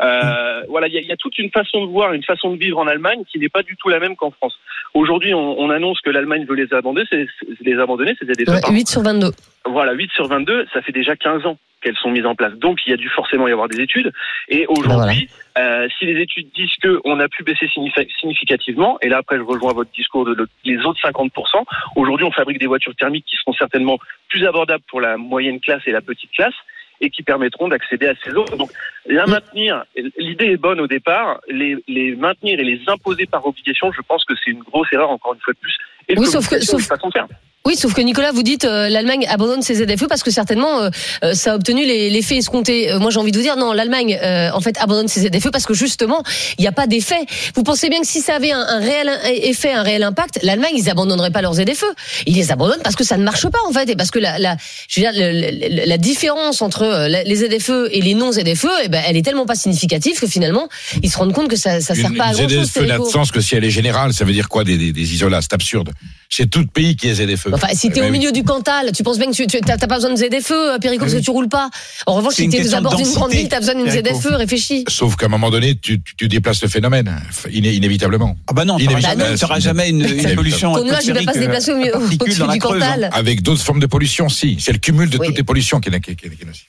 Euh, 0.03 0.63
Voilà, 0.69 0.89
il 0.89 0.95
y, 0.95 1.07
y 1.07 1.13
a 1.13 1.17
toute 1.17 1.39
une 1.39 1.51
façon 1.51 1.85
de 1.87 1.91
voir, 1.91 2.13
une 2.13 2.25
façon 2.25 2.53
de 2.53 2.59
vivre 2.59 2.79
en 2.79 2.87
Allemagne 2.87 3.23
qui 3.31 3.39
n'est 3.39 3.49
pas 3.49 3.63
du 3.63 3.77
tout 3.77 3.89
la 3.89 4.01
même 4.01 4.17
qu'en 4.17 4.31
France. 4.31 4.59
Aujourd'hui, 4.95 5.35
on, 5.35 5.59
on 5.61 5.71
annonce 5.71 6.01
que 6.01 6.11
l'Allemagne 6.11 6.45
veut 6.47 6.55
les 6.57 6.73
abandonner, 6.73 7.07
c'est 7.11 7.27
les 7.61 7.79
abandonner, 7.79 8.15
c'est 8.19 8.27
des 8.27 8.49
Ouais, 8.51 8.61
8 8.71 8.89
sur 8.89 9.03
22. 9.03 9.31
voilà, 9.67 9.93
8 9.93 10.11
sur 10.13 10.27
22, 10.29 10.67
ça 10.73 10.83
fait 10.83 10.93
déjà 10.93 11.17
15 11.17 11.47
ans 11.47 11.59
qu'elles 11.81 11.97
sont 11.97 12.11
mises 12.11 12.25
en 12.27 12.35
place. 12.35 12.55
Donc, 12.55 12.79
il 12.87 12.91
y 12.91 12.93
a 12.93 12.97
dû 12.97 13.09
forcément 13.11 13.47
y 13.47 13.53
avoir 13.53 13.69
des 13.69 13.81
études. 13.81 14.11
Et 14.49 14.67
aujourd'hui, 14.69 15.29
euh, 15.59 15.87
si 15.99 16.07
les 16.07 16.21
études 16.23 16.49
disent 16.55 16.75
qu'on 16.83 17.21
a 17.21 17.29
pu 17.29 17.43
baisser 17.43 17.67
signifi- 17.67 18.09
significativement, 18.21 18.99
et 19.03 19.09
là 19.09 19.19
après 19.19 19.37
je 19.37 19.43
rejoins 19.43 19.73
votre 19.75 19.91
discours 19.93 20.25
de 20.25 20.33
le- 20.35 20.49
les 20.65 20.79
autres 20.87 20.99
50%, 21.03 21.65
aujourd'hui 21.97 22.25
on 22.27 22.31
fabrique 22.33 22.59
des 22.59 22.67
voitures 22.67 22.95
thermiques 22.97 23.27
qui 23.27 23.37
seront 23.37 23.53
certainement 23.53 23.99
plus 24.29 24.47
abordables 24.47 24.83
pour 24.89 25.01
la 25.01 25.17
moyenne 25.19 25.61
classe 25.61 25.83
et 25.87 25.93
la 25.93 26.01
petite 26.01 26.31
classe 26.33 26.55
et 27.01 27.11
qui 27.11 27.23
permettront 27.23 27.69
d'accéder 27.69 28.07
à 28.09 28.15
ces 28.25 28.33
autres. 28.35 28.57
Donc, 28.57 28.71
la 29.07 29.27
maintenir, 29.27 29.85
l'idée 30.17 30.47
est 30.53 30.57
bonne 30.57 30.81
au 30.81 30.87
départ, 30.87 31.41
les, 31.49 31.77
les 31.89 32.15
maintenir 32.17 32.59
et 32.61 32.65
les 32.65 32.81
imposer 32.87 33.27
par 33.27 33.47
obligation, 33.47 33.93
je 33.93 34.01
pense 34.03 34.25
que 34.25 34.35
c'est 34.43 34.51
une 34.51 34.63
grosse 34.63 34.89
erreur, 34.93 35.11
encore 35.11 35.35
une 35.35 35.41
fois 35.41 35.53
de 35.55 35.59
plus. 35.59 35.77
Et 36.09 36.19
Oui, 36.19 36.27
sauf 36.27 36.49
que- 36.49 36.61
sauf- 36.61 36.87
faire. 37.13 37.27
Oui, 37.66 37.76
sauf 37.76 37.94
que 37.94 38.02
Nicolas, 38.02 38.30
vous 38.30 38.42
dites 38.42 38.66
euh, 38.66 38.90
l'Allemagne 38.90 39.26
abandonne 39.26 39.62
ses 39.62 39.76
ZFE 39.76 40.06
parce 40.06 40.23
que 40.23 40.30
certainement 40.30 40.83
euh, 40.83 40.90
euh, 41.25 41.33
ça 41.33 41.52
a 41.52 41.56
obtenu 41.56 41.87
les- 41.87 42.11
l'effet 42.11 42.37
escompté. 42.37 42.92
Euh, 42.92 42.99
moi, 42.99 43.11
j'ai 43.11 43.18
envie 43.18 43.33
de 43.33 43.38
vous 43.38 43.42
dire 43.42 43.56
non, 43.56 43.73
l'Allemagne 43.73 44.18
euh, 44.23 44.50
en 44.52 44.61
fait 44.61 44.76
abandonne 44.80 45.09
ses 45.09 45.23
ZFE 45.23 45.49
parce 45.50 45.64
que 45.64 45.73
justement 45.73 46.23
il 46.59 46.61
n'y 46.61 46.66
a 46.68 46.73
pas 46.73 46.87
d'effet. 46.87 47.25
Vous 47.56 47.62
pensez 47.62 47.88
bien 47.88 48.02
que 48.02 48.06
si 48.06 48.21
ça 48.21 48.35
avait 48.35 48.52
un, 48.52 48.61
un 48.61 48.80
réel 48.80 49.11
effet, 49.42 49.73
un 49.73 49.83
réel 49.83 50.02
impact, 50.02 50.40
l'Allemagne 50.42 50.75
ils 50.76 50.90
abandonneraient 50.90 51.30
pas 51.30 51.40
leurs 51.40 51.54
ZFE. 51.54 51.87
Ils 52.26 52.35
les 52.35 52.52
abandonnent 52.52 52.83
parce 52.85 52.97
que 52.97 53.04
ça 53.04 53.16
ne 53.16 53.25
marche 53.25 53.49
pas 53.49 53.59
en 53.66 53.73
fait 53.73 53.88
et 53.88 53.97
parce 53.97 54.11
que 54.11 54.18
la, 54.18 54.38
la, 54.38 54.59
je 54.87 55.00
veux 55.00 55.11
dire, 55.11 55.18
le- 55.18 55.76
le- 55.80 55.87
la 55.87 55.97
différence 55.97 56.61
entre 56.61 57.09
les 57.25 57.37
ZFE 57.37 57.88
et 57.92 58.02
les 58.02 58.12
non 58.12 58.30
ZFE, 58.30 58.66
eh 58.85 58.88
ben, 58.88 59.02
elle 59.09 59.16
est 59.16 59.23
tellement 59.25 59.47
pas 59.47 59.54
significative 59.54 60.21
que 60.21 60.26
finalement 60.26 60.68
ils 61.02 61.11
se 61.11 61.16
rendent 61.16 61.33
compte 61.33 61.49
que 61.49 61.56
ça, 61.56 61.80
ça 61.80 61.94
sert 61.94 62.11
Une, 62.11 62.18
pas 62.18 62.25
à 62.26 62.33
grand 62.35 62.47
chose. 62.47 62.66
ZFE 62.71 62.80
n'a 62.87 62.99
de 62.99 63.04
sens 63.04 63.30
que 63.30 63.40
si 63.40 63.54
elle 63.54 63.64
est 63.64 63.71
générale. 63.71 64.12
Ça 64.12 64.26
veut 64.26 64.35
dire 64.35 64.50
quoi 64.50 64.64
des, 64.64 64.76
des, 64.76 64.92
des 64.92 65.14
isolats 65.14 65.40
C'est 65.40 65.54
absurde. 65.54 65.92
C'est 66.28 66.50
tout 66.50 66.66
pays 66.66 66.97
qui 66.97 67.09
est 67.09 67.14
ZFE. 67.14 67.54
Enfin, 67.55 67.69
si 67.73 67.89
t'es 67.91 67.99
Eh 67.99 68.01
ben 68.01 68.09
au 68.09 68.11
oui. 68.13 68.19
milieu 68.19 68.33
du 68.33 68.43
Cantal, 68.45 68.91
tu 68.93 69.03
penses 69.03 69.19
bien 69.19 69.31
que 69.31 69.37
tu 69.37 69.47
t'as 69.61 69.77
pas 69.79 69.95
besoin 69.95 70.11
de 70.11 70.17
ZFE, 70.17 70.79
Perico, 70.81 71.05
parce 71.05 71.15
que 71.15 71.21
tu 71.21 71.31
roules 71.31 71.49
pas. 71.49 71.71
En 72.07 72.15
revanche, 72.15 72.35
si 72.35 72.49
t'es 72.49 72.67
aux 72.67 72.75
abords 72.75 72.97
d'une 72.97 73.11
grande 73.13 73.31
ville, 73.31 73.49
t'as 73.49 73.61
besoin 73.61 73.75
d'une. 73.77 73.89
ZFE, 73.91 74.35
réfléchis. 74.35 74.85
Sauf 74.89 75.17
qu'à 75.17 75.27
un 75.27 75.29
moment 75.29 75.51
donné, 75.51 75.77
tu, 75.77 76.03
tu, 76.03 76.17
tu 76.17 76.29
déplaces 76.29 76.63
le 76.63 76.69
phénomène, 76.69 77.15
iné- 77.51 77.73
inévitablement. 77.73 78.37
Ah 78.49 78.53
bah 78.53 78.65
non, 78.65 78.77
n'auras 78.79 79.61
jamais, 79.61 79.91
une, 79.91 80.05
pollution 80.35 80.75
Ton 80.75 80.85
nuage, 80.85 81.05
il 81.07 81.13
va 81.15 81.23
pas 81.23 81.33
se 81.33 81.39
atmosphérique, 81.39 81.41
déplacer 81.41 81.73
au, 81.73 81.77
milieu- 81.77 81.97
euh, 81.97 82.53
du. 82.53 82.59
Cantal. 82.59 83.11
Avec 83.13 83.43
d'autres 83.43 83.63
formes 83.63 83.81
de 83.81 83.87
pollution, 83.87 84.29
si. 84.29 84.57
C'est 84.59 84.73
le 84.73 84.79
cumul 84.79 85.09
de 85.09 85.19
toutes 85.19 85.37
les 85.37 85.43
pollutions 85.45 85.81
qui 85.81 85.89
est, 85.91 85.95
est 85.95 86.47
nocive. 86.47 86.65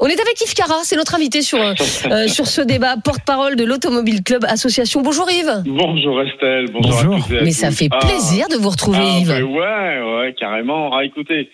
On 0.00 0.06
est 0.06 0.20
avec 0.20 0.40
Yves 0.42 0.54
Cara, 0.54 0.76
c'est 0.84 0.96
notre 0.96 1.14
invité 1.14 1.42
sur, 1.42 1.60
euh, 1.60 1.74
euh, 2.10 2.28
sur 2.28 2.46
ce 2.46 2.60
débat, 2.60 2.96
porte-parole 3.02 3.56
de 3.56 3.64
l'Automobile 3.64 4.22
Club 4.22 4.44
Association. 4.46 5.00
Bonjour 5.02 5.28
Yves. 5.30 5.62
Bonjour 5.66 6.20
Estelle, 6.22 6.66
bonjour, 6.72 7.14
à 7.16 7.18
tous 7.20 7.34
Mais 7.42 7.52
ça 7.52 7.70
fait 7.70 7.88
Ah, 7.90 7.98
plaisir 8.04 8.48
de 8.48 8.56
vous 8.56 8.70
retrouver 8.70 8.98
ah, 9.00 9.18
Yves. 9.18 9.28
ben 9.28 9.42
ouais, 9.44 10.00
ouais, 10.18 10.34
carrément. 10.38 10.94
Ah, 10.96 11.04
écoutez, 11.04 11.48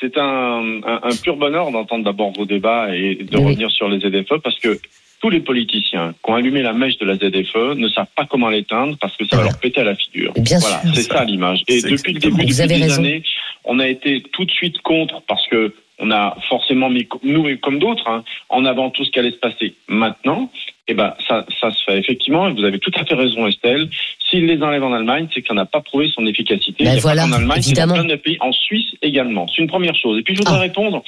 c'est 0.00 0.16
un, 0.18 0.80
un, 0.84 1.00
un 1.02 1.16
pur 1.22 1.36
bonheur 1.36 1.70
d'entendre 1.70 2.04
d'abord 2.04 2.32
vos 2.32 2.44
débats 2.46 2.94
et 2.94 3.14
de 3.16 3.36
Oui. 3.38 3.44
revenir 3.44 3.70
sur 3.70 3.88
les 3.88 3.98
ZFE 4.00 4.38
parce 4.42 4.58
que 4.58 4.78
tous 5.20 5.30
les 5.30 5.40
politiciens 5.40 6.14
qui 6.24 6.30
ont 6.30 6.34
allumé 6.34 6.62
la 6.62 6.72
mèche 6.72 6.98
de 6.98 7.06
la 7.06 7.14
ZFE 7.14 7.76
ne 7.76 7.88
savent 7.88 8.08
pas 8.16 8.24
comment 8.26 8.48
l'éteindre 8.48 8.96
parce 9.00 9.16
que 9.16 9.24
ça 9.26 9.36
va 9.36 9.44
leur 9.44 9.58
péter 9.60 9.80
à 9.80 9.84
la 9.84 9.94
figure. 9.94 10.32
Bien 10.36 10.58
voilà, 10.58 10.80
sûr. 10.82 10.94
c'est 10.96 11.02
ça 11.02 11.24
l'image. 11.24 11.62
Et 11.68 11.80
depuis 11.80 12.12
le 12.14 12.18
début, 12.18 12.32
Vous 12.34 12.38
depuis 12.42 12.60
avez 12.60 12.74
des 12.76 12.82
raison. 12.82 12.98
années, 13.02 13.22
on 13.64 13.78
a 13.78 13.86
été 13.86 14.20
tout 14.32 14.44
de 14.44 14.50
suite 14.50 14.80
contre 14.82 15.22
parce 15.28 15.46
que 15.46 15.72
on 16.04 16.10
a 16.10 16.36
forcément 16.48 16.90
mis, 16.90 17.06
nous 17.22 17.46
et 17.48 17.58
comme 17.58 17.78
d'autres, 17.78 18.08
hein, 18.08 18.24
en 18.48 18.64
avant 18.64 18.90
tout 18.90 19.04
ce 19.04 19.10
qui 19.12 19.20
allait 19.20 19.30
se 19.30 19.36
passer. 19.36 19.74
Maintenant, 19.86 20.50
eh 20.88 20.94
ben, 20.94 21.14
ça, 21.28 21.46
ça 21.60 21.70
se 21.70 21.84
fait 21.84 21.96
effectivement, 21.96 22.48
et 22.48 22.52
vous 22.52 22.64
avez 22.64 22.80
tout 22.80 22.90
à 22.96 23.04
fait 23.04 23.14
raison, 23.14 23.46
Estelle. 23.46 23.88
S'il 24.32 24.46
les 24.46 24.62
enlève 24.62 24.82
en 24.82 24.94
Allemagne, 24.94 25.28
c'est 25.34 25.42
qu'on 25.42 25.52
n'a 25.54 25.66
pas 25.66 25.82
prouvé 25.82 26.08
son 26.14 26.26
efficacité. 26.26 26.84
Ben 26.84 26.98
voilà, 27.00 27.24
qu'en 27.24 27.32
Allemagne, 27.32 27.60
c'est 27.60 27.74
dans 27.74 27.92
plein 27.92 28.04
de 28.06 28.16
pays, 28.16 28.38
en 28.40 28.50
Suisse 28.50 28.86
également. 29.02 29.46
C'est 29.48 29.60
une 29.60 29.68
première 29.68 29.94
chose. 29.94 30.18
Et 30.18 30.22
puis, 30.22 30.34
je 30.34 30.38
voudrais 30.38 30.56
Ah. 30.56 30.60
répondre 30.60 31.04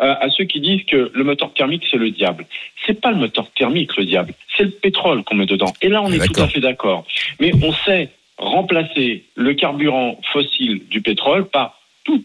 euh, 0.00 0.14
à 0.20 0.30
ceux 0.30 0.44
qui 0.44 0.60
disent 0.60 0.84
que 0.84 1.10
le 1.12 1.24
moteur 1.24 1.52
thermique, 1.54 1.82
c'est 1.90 1.96
le 1.96 2.12
diable. 2.12 2.46
C'est 2.86 3.00
pas 3.00 3.10
le 3.10 3.16
moteur 3.16 3.50
thermique, 3.50 3.96
le 3.96 4.04
diable. 4.04 4.32
C'est 4.56 4.62
le 4.62 4.70
pétrole 4.70 5.24
qu'on 5.24 5.34
met 5.34 5.46
dedans. 5.46 5.72
Et 5.82 5.88
là, 5.88 6.02
on 6.02 6.12
Ah, 6.12 6.14
est 6.14 6.32
tout 6.32 6.40
à 6.40 6.46
fait 6.46 6.60
d'accord. 6.60 7.04
Mais 7.40 7.50
on 7.64 7.72
sait 7.72 8.10
remplacer 8.36 9.24
le 9.34 9.54
carburant 9.54 10.20
fossile 10.32 10.82
du 10.88 11.00
pétrole 11.02 11.48
par 11.48 11.80
toute 12.04 12.24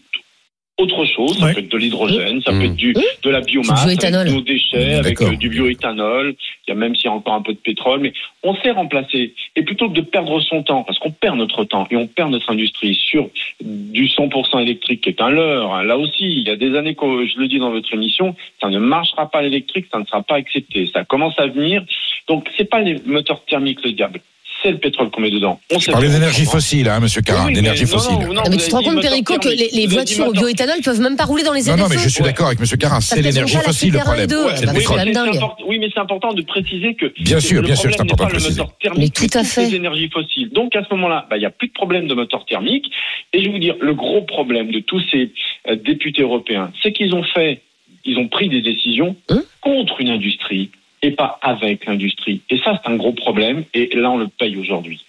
autre 0.76 1.04
chose. 1.04 1.38
Ça 1.38 1.46
Ouais. 1.46 1.54
peut 1.54 1.60
être 1.60 1.70
de 1.70 1.76
l'hydrogène, 1.78 2.42
ça 2.42 2.50
peut 2.50 2.58
Mmh. 2.58 2.62
être 2.64 2.74
du, 2.76 2.92
de 3.22 3.30
la 3.30 3.40
biomasse, 3.40 3.86
Du 3.86 4.04
avec 4.06 4.32
nos 4.32 4.40
déchets, 4.40 4.94
avec 4.94 5.18
D'accord. 5.18 5.32
euh, 5.32 5.36
du 5.36 5.48
bioéthanol. 5.48 6.34
Il 6.66 6.70
y 6.70 6.72
a 6.72 6.74
même 6.74 6.96
s'il 6.96 7.04
y 7.04 7.08
a 7.08 7.12
encore 7.12 7.34
un 7.34 7.42
peu 7.42 7.52
de 7.52 7.58
pétrole, 7.58 8.00
mais 8.00 8.12
on 8.42 8.56
sait 8.56 8.72
remplacer. 8.72 9.34
Et 9.54 9.62
plutôt 9.62 9.88
que 9.88 9.94
de 9.94 10.00
perdre 10.00 10.40
son 10.40 10.62
temps, 10.64 10.82
parce 10.82 10.98
qu'on 10.98 11.12
perd 11.12 11.36
notre 11.38 11.64
temps 11.64 11.86
et 11.90 11.96
on 11.96 12.06
perd 12.08 12.30
notre 12.32 12.50
industrie 12.50 12.94
sur 12.96 13.28
du 13.62 14.08
100% 14.08 14.58
électrique 14.60 15.02
qui 15.02 15.10
est 15.10 15.20
un 15.22 15.30
leurre. 15.30 15.74
hein. 15.74 15.84
Là 15.84 15.96
aussi, 15.96 16.24
il 16.24 16.42
y 16.42 16.50
a 16.50 16.56
des 16.56 16.76
années 16.76 16.94
que 16.96 17.26
je 17.26 17.38
le 17.38 17.46
dis 17.46 17.58
dans 17.60 17.70
votre 17.70 17.92
émission, 17.94 18.34
ça 18.60 18.68
ne 18.68 18.78
marchera 18.78 19.30
pas 19.30 19.42
l'électrique, 19.42 19.86
ça 19.92 19.98
ne 20.00 20.04
sera 20.04 20.22
pas 20.22 20.36
accepté. 20.36 20.90
Ça 20.92 21.04
commence 21.04 21.38
à 21.38 21.46
venir. 21.46 21.84
Donc, 22.28 22.48
c'est 22.56 22.68
pas 22.68 22.80
les 22.80 22.96
moteurs 23.06 23.44
thermiques 23.44 23.84
le 23.84 23.92
diable. 23.92 24.20
C'est 24.64 24.70
le 24.70 24.78
pétrole 24.78 25.10
qu'on 25.10 25.20
met 25.20 25.30
dedans. 25.30 25.60
On 25.70 25.78
sait 25.78 25.92
pas. 25.92 26.00
d'énergie 26.00 26.46
fossile, 26.46 26.88
hein, 26.88 26.98
monsieur 26.98 27.20
Carin, 27.20 27.48
Oui, 27.48 27.52
d'énergie 27.52 27.84
mais 27.84 27.90
non, 27.90 27.98
fossile. 27.98 28.14
non, 28.18 28.26
non, 28.28 28.34
Non, 28.34 28.42
mais 28.50 28.56
tu 28.56 28.68
te 28.68 28.74
rends 28.74 28.82
compte, 28.82 29.02
Perico, 29.02 29.38
que 29.38 29.48
les, 29.50 29.86
voitures 29.86 30.28
au 30.28 30.32
bioéthanol 30.32 30.80
peuvent 30.82 31.00
même 31.02 31.16
pas 31.16 31.24
rouler 31.26 31.42
dans 31.42 31.52
les 31.52 31.60
Non, 31.64 31.74
ZFE 31.74 31.80
non, 31.80 31.86
mais 31.90 31.98
je 31.98 32.08
suis 32.08 32.24
d'accord 32.24 32.46
avec 32.46 32.60
monsieur 32.60 32.78
Carin, 32.78 33.00
c'est 33.02 33.20
l'énergie 33.20 33.58
fossile 33.58 33.92
le 33.92 33.98
problème. 33.98 34.26
R2. 34.26 34.56
C'est 34.56 34.64
Bah, 34.66 34.72
oui, 34.74 34.78
mais 34.78 35.12
c'est 35.12 35.18
important- 35.18 35.56
oui, 35.66 35.78
mais 35.78 35.88
c'est 35.92 36.00
important 36.00 36.32
de 36.32 36.40
préciser 36.42 36.94
que 36.94 37.12
Bien 37.20 37.40
sûr, 37.40 37.60
le 37.60 37.66
bien 37.66 37.76
sûr, 37.76 37.90
c'est 37.90 37.96
n'est 37.98 38.00
important 38.02 38.24
pas 38.24 38.30
de 38.30 38.36
le 38.36 38.40
préciser. 38.40 38.60
moteur 38.62 38.78
thermique, 38.78 39.14
Mais 39.20 39.28
tout 39.28 39.38
à 39.38 39.44
fait. 39.44 39.66
les 39.68 39.74
énergies 39.76 40.08
fossiles. 40.08 40.48
Donc 40.50 40.74
à 40.76 40.82
ce 40.82 40.94
moment-là, 40.94 41.26
bah, 41.28 41.36
il 41.36 41.40
n'y 41.40 41.46
a 41.46 41.50
plus 41.50 41.68
de 41.68 41.72
problème 41.74 42.06
de 42.08 42.14
moteur 42.14 42.46
thermique. 42.46 42.86
Et 43.34 43.40
je 43.40 43.44
vais 43.46 43.52
vous 43.52 43.58
dire, 43.58 43.74
le 43.82 43.92
gros 43.94 44.22
problème 44.22 44.70
de 44.72 44.78
tous 44.80 45.02
ces 45.10 45.30
euh, 45.68 45.76
députés 45.76 46.22
européens, 46.22 46.72
c'est 46.82 46.92
qu'ils 46.92 47.14
ont 47.14 47.22
fait, 47.22 47.60
ils 48.06 48.16
ont 48.16 48.28
pris 48.28 48.48
des 48.48 48.62
décisions 48.62 49.14
Hein 49.28 49.42
contre 49.60 50.00
une 50.00 50.08
industrie 50.08 50.70
et 51.04 51.10
pas 51.12 51.38
avec 51.42 51.84
l'industrie. 51.86 52.42
Et 52.50 52.58
ça, 52.64 52.80
c'est 52.82 52.90
un 52.90 52.96
gros 52.96 53.12
problème. 53.12 53.64
Et 53.74 53.90
là, 53.94 54.10
on 54.10 54.18
le 54.18 54.28
paye 54.28 54.56
aujourd'hui. 54.56 55.00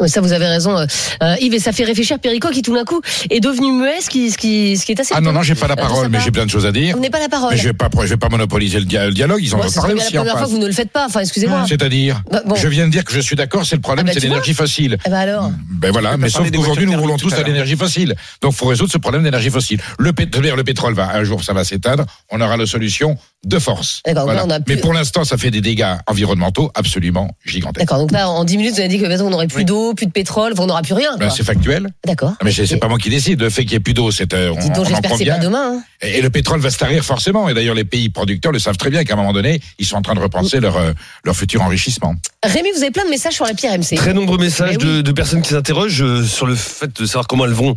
Oui, 0.00 0.10
Ça, 0.10 0.20
vous 0.20 0.32
avez 0.32 0.46
raison, 0.46 0.76
euh, 0.76 0.84
euh, 1.22 1.36
Yves, 1.40 1.54
et 1.54 1.58
ça 1.58 1.72
fait 1.72 1.84
réfléchir 1.84 2.18
Perico 2.18 2.50
qui, 2.50 2.60
tout 2.60 2.74
d'un 2.74 2.84
coup, 2.84 3.00
est 3.30 3.40
devenu 3.40 3.72
muet, 3.72 4.00
ce 4.02 4.10
qui, 4.10 4.30
ce 4.30 4.36
qui, 4.36 4.76
ce 4.76 4.84
qui 4.84 4.92
est 4.92 5.00
assez. 5.00 5.14
Ah 5.16 5.22
non, 5.22 5.32
non, 5.32 5.42
j'ai 5.42 5.54
pas 5.54 5.68
la 5.68 5.72
Euh, 5.74 5.76
parole, 5.76 6.08
mais 6.10 6.18
j'ai 6.20 6.32
plein 6.32 6.44
de 6.44 6.50
choses 6.50 6.66
à 6.66 6.72
dire. 6.72 6.94
Vous 6.96 7.00
n'avez 7.00 7.10
pas 7.10 7.20
la 7.20 7.30
parole. 7.30 7.52
Mais 7.52 7.56
je 7.56 7.68
vais 7.68 7.72
pas, 7.72 7.88
je 8.02 8.06
vais 8.08 8.16
pas 8.18 8.28
monopoliser 8.28 8.78
le, 8.80 8.84
dia- 8.84 9.06
le 9.06 9.12
dialogue, 9.12 9.38
ils 9.42 9.54
en 9.54 9.58
ont 9.58 9.70
parlé 9.72 9.94
la 9.94 10.02
aussi 10.04 10.18
en 10.18 10.22
première 10.22 10.36
fois 10.38 10.46
que 10.48 10.50
vous 10.50 10.58
ne 10.58 10.66
le 10.66 10.72
faites 10.72 10.90
pas. 10.90 11.06
Enfin, 11.06 11.20
excusez-moi. 11.20 11.64
C'est-à-dire, 11.66 12.20
Bah, 12.30 12.42
bon. 12.44 12.56
je 12.56 12.68
viens 12.68 12.86
de 12.86 12.90
dire 12.92 13.04
que 13.04 13.12
je 13.12 13.20
suis 13.20 13.36
d'accord, 13.36 13.64
c'est 13.64 13.76
le 13.76 13.80
problème, 13.80 14.04
Ah 14.06 14.12
bah, 14.12 14.20
c'est 14.20 14.26
l'énergie 14.26 14.52
fossile. 14.52 14.98
Eh 15.06 15.08
ben 15.08 15.16
alors. 15.16 15.50
Ben 15.70 15.90
voilà, 15.92 16.16
mais 16.18 16.28
sauf 16.28 16.50
qu'aujourd'hui, 16.50 16.84
nous 16.86 17.00
roulons 17.00 17.16
tous 17.16 17.32
à 17.32 17.42
l'énergie 17.42 17.76
fossile. 17.76 18.14
Donc, 18.42 18.52
faut 18.52 18.66
résoudre 18.66 18.92
ce 18.92 18.98
problème 18.98 19.22
d'énergie 19.22 19.50
fossile. 19.50 19.80
Le, 19.98 20.10
pét- 20.12 20.36
le 20.56 20.64
pétrole 20.64 20.92
va, 20.94 21.14
un 21.14 21.24
jour, 21.24 21.42
ça 21.42 21.54
va 21.54 21.64
s'éteindre. 21.64 22.04
On 22.30 22.40
aura 22.42 22.56
la 22.58 22.66
solution 22.66 23.16
de 23.44 23.58
force. 23.58 24.00
Là, 24.06 24.24
on 24.44 24.50
a 24.50 24.58
plus- 24.60 24.74
Mais 24.74 24.80
pour 24.80 24.92
l'instant, 24.92 25.24
ça 25.24 25.36
fait 25.36 25.50
des 25.52 25.60
dégâts 25.60 25.94
environnementaux 26.08 26.70
absolument 26.74 27.30
gigantesques. 27.44 27.78
D'accord, 27.86 27.98
donc 27.98 28.10
là, 28.10 28.28
en 28.28 28.44
10 28.44 28.56
minutes, 28.56 28.74
vous 28.74 28.80
avez 28.80 28.88
dit 28.88 28.98
que 28.98 29.06
bientôt, 29.06 29.24
on 29.24 29.30
n'aurait 29.30 29.46
plus 29.46 29.64
d'eau, 29.64 29.94
plus 29.94 30.06
de 30.06 30.10
pétrole, 30.10 30.54
on 30.58 30.66
n'aura 30.66 30.82
plus 30.82 30.94
rien. 30.94 31.16
Ben, 31.16 31.30
c'est 31.30 31.44
factuel. 31.44 31.88
D'accord. 32.04 32.32
Ah, 32.40 32.44
Mais 32.44 32.50
c'est 32.50 32.76
pas 32.78 32.88
moi 32.88 32.98
qui 32.98 33.08
décide. 33.10 33.40
Le 33.40 33.50
fait 33.50 33.62
qu'il 33.62 33.70
n'y 33.72 33.76
ait 33.76 33.80
plus 33.80 33.94
d'eau, 33.94 34.10
c'est 34.10 34.32
euh, 34.34 34.50
on, 34.50 34.68
donc, 34.70 34.86
j'espère 34.88 35.12
que 35.12 35.16
c'est 35.18 35.24
pas 35.26 35.38
demain. 35.38 35.74
hein. 35.76 35.82
Et, 36.02 36.18
et 36.18 36.22
le 36.22 36.30
pétrole 36.30 36.60
va 36.60 36.70
se 36.70 36.78
tarir 36.78 37.04
forcément. 37.04 37.48
Et 37.48 37.54
d'ailleurs, 37.54 37.74
les 37.76 37.84
pays 37.84 38.08
producteurs 38.08 38.50
le 38.52 38.58
savent 38.58 38.76
très 38.78 38.90
bien 38.90 39.04
qu'à 39.04 39.14
un 39.14 39.16
moment 39.16 39.32
donné, 39.32 39.60
ils 39.78 39.86
sont 39.86 39.96
en 39.96 40.02
train 40.02 40.14
de 40.14 40.20
repenser 40.20 40.58
leur 40.60 40.76
euh, 40.76 40.92
leur 41.24 41.36
futur 41.36 41.62
enrichissement. 41.62 42.14
Rémi, 42.42 42.70
vous 42.74 42.82
avez 42.82 42.90
plein 42.90 43.04
de 43.04 43.10
messages 43.10 43.34
sur 43.34 43.44
la 43.46 43.54
pierre 43.54 43.78
MC. 43.78 43.94
Très 43.96 44.12
nombreux 44.14 44.38
messages 44.38 44.76
oui. 44.80 44.84
de, 44.84 45.00
de 45.02 45.12
personnes 45.12 45.42
qui 45.42 45.50
s'interrogent 45.50 46.02
euh, 46.02 46.24
sur 46.24 46.46
le 46.46 46.54
fait 46.56 47.00
de 47.00 47.06
savoir 47.06 47.26
comment 47.28 47.44
elles 47.44 47.52
vont 47.52 47.74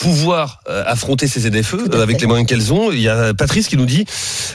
pouvoir 0.00 0.60
euh, 0.68 0.82
affronter 0.86 1.28
ces 1.28 1.40
ZFE 1.40 1.74
euh, 1.74 2.02
avec 2.02 2.20
les 2.22 2.26
moyens 2.26 2.48
qu'elles 2.48 2.72
ont. 2.72 2.90
Il 2.90 3.00
y 3.00 3.08
a 3.08 3.34
Patrice 3.34 3.68
qui 3.68 3.76
nous 3.76 3.84
dit 3.84 4.06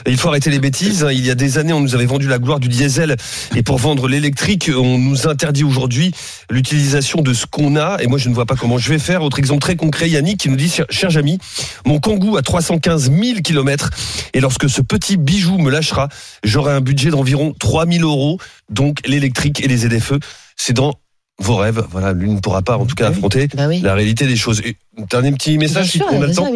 il 0.04 0.18
faut 0.18 0.28
arrêter 0.28 0.50
les 0.50 0.58
bêtises. 0.58 1.06
Il 1.10 1.24
y 1.24 1.30
a 1.30 1.36
des 1.36 1.56
années, 1.56 1.72
on 1.72 1.80
nous 1.80 1.94
avait 1.94 2.04
vendu 2.04 2.26
la 2.26 2.38
gloire 2.38 2.58
du 2.58 2.68
diesel 2.68 3.16
et 3.54 3.62
pour 3.62 3.78
vendre 3.78 4.08
l'électrique, 4.08 4.70
on 4.76 4.98
nous 4.98 5.28
interdit 5.28 5.62
aujourd'hui 5.62 6.12
l'utilisation 6.50 7.22
de 7.22 7.32
ce 7.32 7.46
qu'on 7.46 7.76
a. 7.76 7.98
Et 8.02 8.08
moi, 8.08 8.18
je 8.18 8.28
ne 8.28 8.34
vois 8.34 8.44
pas 8.44 8.56
comment 8.56 8.76
je 8.76 8.88
vais 8.88 8.98
faire. 8.98 9.22
Autre 9.22 9.38
exemple 9.38 9.60
très 9.60 9.76
concret, 9.76 10.10
Yannick 10.10 10.40
qui 10.40 10.50
nous 10.50 10.56
dit 10.56 10.72
cher 10.90 11.10
Jamy, 11.10 11.38
mon 11.84 12.00
Kangoo 12.00 12.36
a 12.36 12.42
315 12.42 13.12
000 13.12 13.40
kilomètres 13.42 13.90
et 14.34 14.40
lorsque 14.40 14.68
ce 14.68 14.82
petit 14.82 15.16
bijou 15.16 15.58
me 15.58 15.70
lâchera, 15.70 16.08
j'aurai 16.42 16.72
un 16.72 16.80
budget 16.80 17.10
d'environ 17.10 17.54
3000 17.56 18.02
euros. 18.02 18.38
Donc 18.68 18.98
l'électrique 19.06 19.62
et 19.64 19.68
les 19.68 19.76
ZFE, 19.76 20.14
c'est 20.56 20.72
dans 20.72 20.94
vos 21.38 21.56
rêves. 21.56 21.84
Voilà, 21.90 22.12
l'une 22.12 22.34
ne 22.36 22.40
pourra 22.40 22.62
pas 22.62 22.76
en 22.76 22.86
tout 22.86 22.94
cas 22.94 23.08
affronter 23.08 23.48
Bah 23.54 23.68
oui. 23.68 23.80
la 23.80 23.94
réalité 23.94 24.26
des 24.26 24.36
choses. 24.36 24.60
Et 24.64 24.76
un 24.98 25.04
dernier 25.04 25.32
petit 25.32 25.58
message, 25.58 25.90
si 25.90 25.98
sûr, 25.98 26.06
on 26.10 26.22
a 26.22 26.26
le 26.26 26.34
temps. 26.34 26.50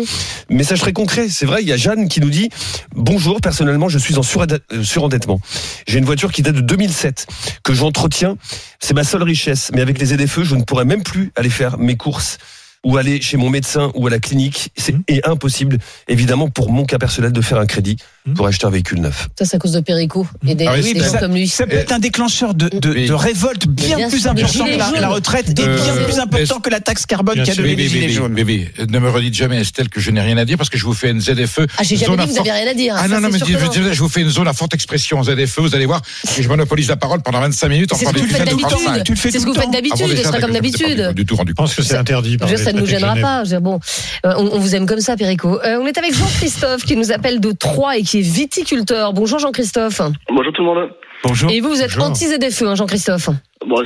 Message 0.49 0.81
très 0.81 0.93
concret, 0.93 1.29
c'est 1.29 1.47
vrai, 1.47 1.63
il 1.63 1.69
y 1.69 1.73
a 1.73 1.77
Jeanne 1.77 2.09
qui 2.09 2.21
nous 2.21 2.31
dit 2.31 2.49
Bonjour, 2.95 3.41
personnellement, 3.41 3.89
je 3.89 3.99
suis 3.99 4.17
en 4.17 4.23
euh, 4.23 4.83
surendettement. 4.83 5.41
J'ai 5.87 5.99
une 5.99 6.05
voiture 6.05 6.33
qui 6.33 6.43
date 6.43 6.57
de 6.57 6.61
2007, 6.61 7.27
que 7.63 7.75
j'entretiens, 7.75 8.37
c'est 8.81 8.95
ma 8.95 9.05
seule 9.05 9.23
richesse. 9.23 9.71
Mais 9.75 9.83
avec 9.83 9.99
les 9.99 10.07
ZFE, 10.07 10.43
je 10.45 10.55
ne 10.55 10.63
pourrais 10.63 10.85
même 10.87 11.03
plus 11.03 11.33
aller 11.37 11.51
faire 11.51 11.79
mes 11.79 11.97
courses 11.97 12.39
ou 12.85 12.97
aller 12.97 13.21
chez 13.21 13.37
mon 13.37 13.51
médecin 13.51 13.93
ou 13.95 14.07
à 14.07 14.11
la 14.11 14.19
clinique. 14.19 14.71
C'est 14.77 14.95
et 15.09 15.21
impossible, 15.27 15.79
évidemment, 16.09 16.49
pour 16.49 16.73
mon 16.73 16.85
cas 16.85 16.99
personnel, 16.99 17.33
de 17.33 17.41
faire 17.43 17.59
un 17.59 17.67
crédit. 17.67 17.97
Pour 18.35 18.47
acheter 18.47 18.67
un 18.67 18.71
véhicule 18.71 19.01
neuf. 19.01 19.29
Ça, 19.39 19.45
c'est 19.45 19.57
à 19.57 19.59
cause 19.59 19.73
de 19.73 19.81
Perico 19.81 20.27
et 20.47 20.55
des, 20.55 20.67
Ah 20.67 20.75
oui, 20.83 20.95
des 20.95 21.01
gens 21.01 21.07
ça- 21.13 21.19
comme 21.19 21.35
lui. 21.35 21.49
Ça 21.49 21.67
peut 21.67 21.77
être 21.77 21.93
un 21.93 21.99
déclencheur 21.99 22.55
de, 22.55 22.69
de, 22.69 23.07
de 23.07 23.13
révolte 23.13 23.67
bien, 23.67 23.97
bien 23.97 24.09
plus 24.09 24.27
important 24.27 24.65
que 24.65 24.71
la, 24.95 25.01
la 25.01 25.09
retraite 25.09 25.59
et 25.59 25.63
Euh, 25.63 25.77
bien 25.77 26.05
plus 26.05 26.19
important 26.19 26.61
que 26.61 26.71
la 26.71 26.81
taxe 26.81 27.07
carbone 27.07 27.43
qui 27.43 27.51
a 27.51 27.55
donné 27.55 27.69
les 27.71 27.77
Bébé, 27.77 27.89
gilets 27.89 28.01
bébé, 28.03 28.13
jaunes. 28.13 28.35
bébé, 28.35 28.73
ne 28.89 28.99
me 28.99 29.11
redites 29.11 29.35
jamais, 29.35 29.61
Estelle, 29.61 29.89
que 29.89 30.01
je 30.01 30.11
n'ai 30.11 30.21
rien 30.21 30.37
à 30.37 30.45
dire 30.45 30.57
parce 30.57 30.71
que 30.71 30.79
je 30.79 30.85
vous 30.85 30.95
fais 30.95 31.11
une 31.11 31.21
ZFE. 31.21 31.61
Ah, 31.79 31.83
j'ai 31.83 31.97
jamais 31.97 32.17
dit 32.17 32.23
que 32.25 32.29
vous 32.29 32.35
fort- 32.37 32.41
avez 32.47 32.51
rien 32.63 32.71
à 32.71 32.75
dire. 32.75 32.95
Ah 32.97 33.03
Ça, 33.03 33.09
non, 33.09 33.21
non, 33.21 33.29
mais 33.33 33.39
je, 33.39 33.99
vous 34.01 34.09
fais 34.09 34.21
une 34.23 34.31
zone 34.31 34.49
à 34.49 34.53
forte 34.53 34.75
expression 34.75 35.23
ZFE, 35.23 35.59
vous 35.61 35.75
allez 35.75 35.87
voir, 35.87 36.03
je 36.41 36.49
monopolise 36.49 36.89
la 36.89 36.97
parole 36.97 37.23
pendant 37.23 37.41
25 37.41 37.69
minutes, 37.69 37.93
en 37.93 37.97
C'est 37.97 38.07
ce 38.07 38.11
que 38.11 38.15
prenant 38.19 38.27
vous 38.27 38.33
des 38.33 38.39
faites 38.39 38.47
de 38.47 38.51
d'habitude. 38.51 38.85
35. 38.85 39.05
Tu 39.05 39.13
le 39.13 39.19
fais 39.19 39.31
C'est 39.31 39.39
ce 39.39 39.45
que 39.45 39.51
vous 39.51 39.55
faites. 39.55 39.65
Ah 39.69 39.73
d'habitude, 39.73 40.07
déjà, 40.09 40.23
ce 40.23 40.29
sera 40.29 40.41
comme 40.41 40.53
d'habitude. 40.53 41.13
Du 41.15 41.27
tout 41.27 41.37
rendu 41.37 41.51
Je 41.53 41.55
pense 41.55 41.75
que 41.75 41.83
c'est 41.83 41.97
interdit. 41.97 42.37
par 42.39 42.49
Je 42.49 42.53
veux 42.55 42.59
dire, 42.59 42.65
ça 42.67 42.73
ne 42.73 42.81
nous 42.81 42.87
gênera 42.87 43.17
pas. 43.17 43.45
Je 43.45 43.51
veux 43.51 43.57
dire, 43.57 43.61
Bon, 43.61 43.79
euh, 44.27 44.33
on, 44.37 44.59
vous 44.59 44.75
aime 44.75 44.87
comme 44.87 45.01
ça, 45.01 45.17
Perico. 45.17 45.61
Euh, 45.65 45.79
on 45.83 45.87
est 45.87 45.97
avec 45.99 46.15
Jean-Christophe 46.15 46.85
qui 46.85 46.97
nous 46.97 47.13
appelle 47.13 47.41
de 47.41 47.53
Troyes 47.53 47.99
et 47.99 48.03
qui 48.03 48.20
est 48.21 48.23
viticulteur. 48.23 49.13
Bonjour 49.13 49.39
Jean-Christophe. 49.39 50.01
Bonjour 50.29 50.53
tout 50.53 50.63
le 50.63 50.67
monde. 50.67 50.91
Bonjour. 51.25 51.51
Et 51.51 51.61
vous, 51.61 51.69
vous 51.71 51.83
êtes 51.83 51.95
Bonjour. 51.95 52.11
anti-ZFE, 52.11 52.63
hein, 52.63 52.75
Jean-Christophe 52.75 53.31
Bon, 53.67 53.77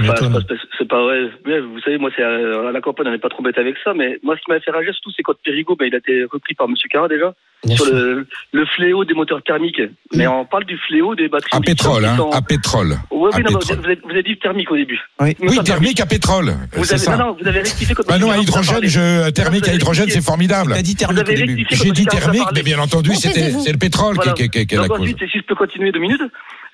c'est 0.79 0.89
pas, 0.89 1.03
vrai. 1.03 1.31
Mais 1.45 1.59
vous 1.61 1.81
savez, 1.81 1.99
moi, 1.99 2.11
c'est 2.15 2.23
euh, 2.23 2.69
à 2.69 2.73
la 2.73 2.81
campagne, 2.81 3.09
on 3.09 3.11
n'est 3.11 3.19
pas 3.19 3.29
trop 3.29 3.43
bête 3.43 3.59
avec 3.59 3.75
ça. 3.83 3.93
Mais 3.93 4.19
moi, 4.23 4.37
ce 4.37 4.43
qui 4.45 4.51
m'a 4.51 4.61
fait 4.61 4.71
rager 4.71 4.93
surtout, 4.93 5.11
c'est 5.17 5.23
quand 5.23 5.35
Périgo, 5.45 5.75
ben, 5.75 5.87
il 5.87 5.95
a 5.95 5.99
été 5.99 6.25
repris 6.25 6.55
par 6.55 6.69
Monsieur 6.69 6.89
Carin 6.89 7.09
déjà 7.09 7.35
sur 7.75 7.87
le, 7.87 8.27
le 8.53 8.67
fléau 8.67 9.05
des 9.05 9.15
moteurs 9.15 9.43
thermiques. 9.43 9.81
Mais 10.15 10.27
on 10.27 10.45
parle 10.45 10.65
du 10.65 10.79
fléau 10.87 11.15
des 11.15 11.29
batteries. 11.29 11.51
À 11.57 11.61
pétrole, 11.61 12.05
hein, 12.05 12.17
sont- 12.17 12.31
à 12.31 12.43
pétrole. 12.43 12.97
Ouais, 13.11 13.31
à 13.33 13.37
oui, 13.37 13.43
non, 13.43 13.51
mais 13.53 13.59
pétrole. 13.59 13.77
vous, 13.79 13.85
avez, 13.85 13.99
vous 14.05 14.11
avez 14.11 14.23
dit 14.23 14.37
thermique 14.39 14.71
au 14.71 14.77
début. 14.77 15.01
Oui. 15.21 15.37
Oui, 15.41 15.59
thermique 15.65 16.01
à 16.01 16.07
pétrole. 16.07 16.55
Vous 16.73 16.91
avez, 16.91 16.99
ça. 16.99 17.17
non, 17.17 17.27
non, 17.27 17.37
vous 17.41 17.49
avez 17.49 17.61
rectifié 17.61 17.95
quand 17.95 18.07
Bah 18.07 18.19
non, 18.19 18.31
à 18.31 18.39
hydrogène, 18.39 18.85
je, 18.85 19.31
thermique 19.31 19.67
à 19.69 19.75
hydrogène, 19.75 20.09
c'est 20.11 20.25
formidable. 20.25 20.73
T'as 20.75 20.83
dit 20.83 20.97
Vous 21.09 21.15
thermique 21.15 21.67
J'ai 21.71 21.91
dit 21.91 22.07
thermique, 22.07 22.49
mais 22.55 22.63
bien 22.63 22.79
entendu, 22.79 23.15
c'était, 23.15 23.51
c'est 23.51 23.73
le 23.73 23.79
pétrole 23.79 24.15
Voilà. 24.15 24.33
qui, 24.33 24.43
est 24.43 24.73
la 24.73 24.89
cause. 24.89 25.01
ensuite, 25.01 25.19
si 25.31 25.39
je 25.39 25.45
peux 25.45 25.55
continuer 25.55 25.91
deux 25.91 26.01
minutes, 26.01 26.23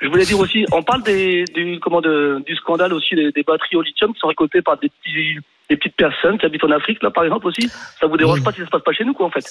je 0.02 0.08
voulais 0.08 0.24
dire 0.24 0.38
aussi, 0.38 0.64
on 0.72 0.82
parle 0.82 1.02
des, 1.02 1.44
du, 1.54 1.78
comment 1.80 2.00
de, 2.00 2.42
du 2.46 2.56
scandale 2.56 2.89
aussi 2.92 3.14
des, 3.14 3.32
des 3.32 3.42
batteries 3.42 3.76
au 3.76 3.82
lithium 3.82 4.12
qui 4.14 4.20
sont 4.20 4.28
récoltées 4.28 4.62
par 4.62 4.78
des, 4.78 4.88
petits, 4.88 5.38
des 5.68 5.76
petites 5.76 5.96
personnes 5.96 6.38
qui 6.38 6.46
habitent 6.46 6.64
en 6.64 6.70
Afrique, 6.70 7.02
là 7.02 7.10
par 7.10 7.24
exemple 7.24 7.46
aussi. 7.46 7.70
Ça 8.00 8.06
vous 8.06 8.16
dérange 8.16 8.42
pas 8.42 8.52
si 8.52 8.58
ça 8.60 8.66
se 8.66 8.70
passe 8.70 8.82
pas 8.82 8.92
chez 8.92 9.04
nous, 9.04 9.14
quoi, 9.14 9.26
en 9.26 9.30
fait 9.30 9.44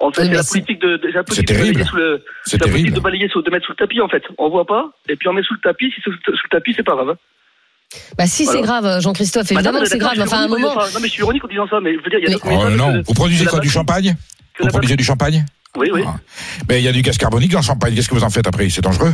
En 0.00 0.10
fait, 0.12 0.24
c'est 0.24 0.30
la 0.32 0.42
politique 0.44 0.80
de, 0.80 0.96
de- 0.96 1.00
c'est 1.08 1.12
la 1.12 1.22
politique 1.24 1.48
C'est 1.48 1.54
de 1.54 1.60
balayer 1.60 1.84
sous 1.84 1.96
le, 1.96 2.24
la 2.52 2.58
politique 2.68 2.94
de 2.94 3.00
balayer 3.00 3.28
sous, 3.28 3.42
de 3.42 3.50
mettre 3.50 3.66
sous 3.66 3.72
le 3.72 3.76
tapis, 3.76 4.00
en 4.00 4.08
fait. 4.08 4.22
On 4.38 4.48
voit 4.48 4.66
pas, 4.66 4.90
et 5.08 5.16
puis 5.16 5.28
on 5.28 5.32
met 5.32 5.42
sous 5.42 5.54
le 5.54 5.60
tapis. 5.60 5.90
Si 5.94 6.00
c'est 6.04 6.10
sous, 6.10 6.16
sous 6.24 6.30
le 6.32 6.48
tapis, 6.50 6.72
c'est 6.76 6.82
pas 6.82 6.94
grave. 6.94 7.10
hein. 7.10 7.16
Bah 8.16 8.26
si, 8.26 8.44
Voilà. 8.44 8.60
c'est 8.60 8.64
grave, 8.64 9.00
Jean-Christophe. 9.02 9.50
Évidemment 9.50 9.80
c'est 9.84 9.98
grave. 9.98 10.14
Enfin, 10.20 10.42
à 10.42 10.44
un 10.44 10.48
moment. 10.48 10.74
Non, 10.76 10.80
mais 11.02 11.08
je 11.08 11.12
suis 11.12 11.22
ironique 11.22 11.44
en 11.44 11.48
disant 11.48 11.66
ça, 11.68 11.80
mais 11.80 11.92
je 11.94 11.98
veux 11.98 12.08
dire, 12.10 12.20
il 12.20 12.30
y 12.30 12.34
a 12.34 12.38
Mais- 12.44 12.56
Oh 12.56 12.70
non, 12.70 12.92
de- 12.92 13.02
vous 13.04 13.14
produisez 13.14 13.46
quoi, 13.46 13.58
du 13.58 13.68
champagne 13.68 14.14
Vous 14.60 14.68
produisez 14.68 14.94
du 14.96 15.02
champagne 15.02 15.44
Oui, 15.76 15.90
oui. 15.92 16.02
Ah. 16.06 16.14
Mais 16.68 16.80
il 16.80 16.84
y 16.84 16.88
a 16.88 16.92
du 16.92 17.02
gaz 17.02 17.18
carbonique 17.18 17.50
dans 17.50 17.58
le 17.58 17.64
champagne. 17.64 17.94
Qu'est-ce 17.94 18.08
que 18.08 18.14
vous 18.14 18.22
en 18.22 18.30
faites 18.30 18.46
après? 18.46 18.68
C'est 18.70 18.80
dangereux 18.80 19.12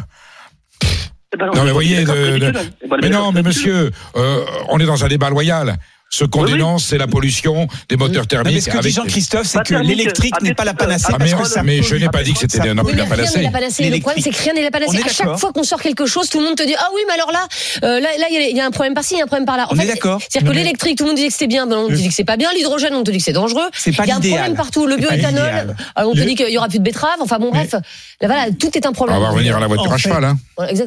ben 1.36 1.46
Non, 1.54 1.64
mais 1.64 1.72
voyez, 1.72 2.04
de- 2.04 2.38
de-. 2.38 2.52
Eh 2.82 2.86
ben, 2.88 2.98
Mais 3.02 3.08
non, 3.08 3.32
mais 3.32 3.42
monsieur, 3.42 3.90
euh, 4.16 4.44
on 4.68 4.78
est 4.78 4.86
dans 4.86 5.04
un 5.04 5.08
débat 5.08 5.30
loyal. 5.30 5.76
Ce 6.08 6.24
qu'on 6.24 6.42
Oui, 6.44 6.52
oui. 6.52 6.58
dénonce, 6.58 6.84
c'est 6.86 6.98
la 6.98 7.08
pollution 7.08 7.66
des 7.88 7.96
moteurs 7.96 8.22
Non, 8.32 8.42
mais 8.44 8.60
thermiques. 8.60 8.62
ce 8.62 8.70
que 8.70 8.78
dit 8.78 8.90
Jean-Christophe, 8.92 9.46
c'est 9.46 9.62
que 9.64 9.74
l'électrique 9.74 10.40
n'est 10.40 10.54
pas 10.54 10.64
la 10.64 10.72
panacée 10.72 11.06
Ah, 11.08 11.16
parce 11.18 11.32
mais, 11.32 11.36
que 11.36 11.44
ça 11.48 11.62
mais 11.64 11.82
je 11.82 11.96
n'ai 11.96 12.08
pas 12.08 12.22
dit 12.22 12.32
que 12.32 12.38
c'était 12.38 12.72
non 12.74 12.84
plus 12.84 12.94
la 12.96 13.06
panacée. 13.06 13.42
la 13.42 13.50
panacée. 13.50 13.90
Le 13.90 13.98
problème, 13.98 14.22
c'est 14.22 14.30
que 14.30 14.40
rien 14.42 14.54
n'est 14.54 14.62
la 14.62 14.70
panacée. 14.70 14.96
On 15.02 15.06
À 15.06 15.12
chaque 15.12 15.36
fois 15.38 15.52
qu'on 15.52 15.64
sort 15.64 15.82
quelque 15.82 16.06
chose, 16.06 16.28
tout 16.28 16.38
le 16.38 16.44
monde 16.46 16.56
te 16.56 16.62
dit 16.62 16.74
Ah 16.78 16.88
oui, 16.94 17.00
mais 17.08 17.14
alors 17.14 17.32
là, 17.32 17.46
euh, 17.82 18.00
là, 18.00 18.08
là, 18.18 18.26
il 18.30 18.34
y 18.34 18.36
a- 18.38 18.48
il 18.48 18.56
y, 18.56 18.60
a 18.60 18.66
un 18.66 18.70
problème 18.70 18.94
par-ci, 18.94 19.14
il 19.14 19.18
y 19.18 19.20
a 19.20 19.24
un 19.24 19.26
problème 19.26 19.46
par-là. 19.46 19.66
On 19.70 19.74
fait, 19.74 19.82
est 19.82 19.86
d'accord. 19.88 20.20
C'est-à-dire 20.30 20.48
que 20.52 20.56
l'électrique, 20.56 20.96
tout 20.96 21.04
le 21.04 21.10
monde 21.10 21.18
dit 21.18 21.26
que 21.26 21.34
c'est 21.34 21.48
bien, 21.48 21.68
on 21.70 21.88
te 21.88 21.94
dit 21.94 22.08
que 22.08 22.14
c'est 22.14 22.24
pas 22.24 22.36
bien. 22.36 22.50
L'hydrogène, 22.54 22.94
on 22.94 23.02
te 23.02 23.10
dit 23.10 23.18
que 23.18 23.24
c'est 23.24 23.32
dangereux. 23.32 23.68
C'est 23.74 23.90
pas 23.94 24.04
Il 24.04 24.08
y 24.08 24.12
a 24.12 24.16
un 24.16 24.20
problème 24.20 24.54
partout. 24.54 24.86
Le 24.86 24.96
bioéthanol, 24.96 25.74
euh, 25.98 26.02
on 26.04 26.12
te 26.14 26.20
dit 26.20 26.36
qu'il 26.36 26.48
y 26.50 26.56
aura 26.56 26.68
plus 26.68 26.78
de 26.78 26.84
betteraves. 26.84 27.18
Enfin 27.20 27.38
bon, 27.40 27.50
bref, 27.50 27.72
là, 27.72 27.80
voilà, 28.22 28.46
tout 28.52 28.70
est 28.76 28.86
un 28.86 28.90
On 28.90 28.92
problème. 28.92 29.18
va 29.20 29.30
revenir 29.30 29.56
à 29.56 29.60
la 29.60 29.66
voiture 29.66 29.92
à 29.92 29.98
cheval. 29.98 30.34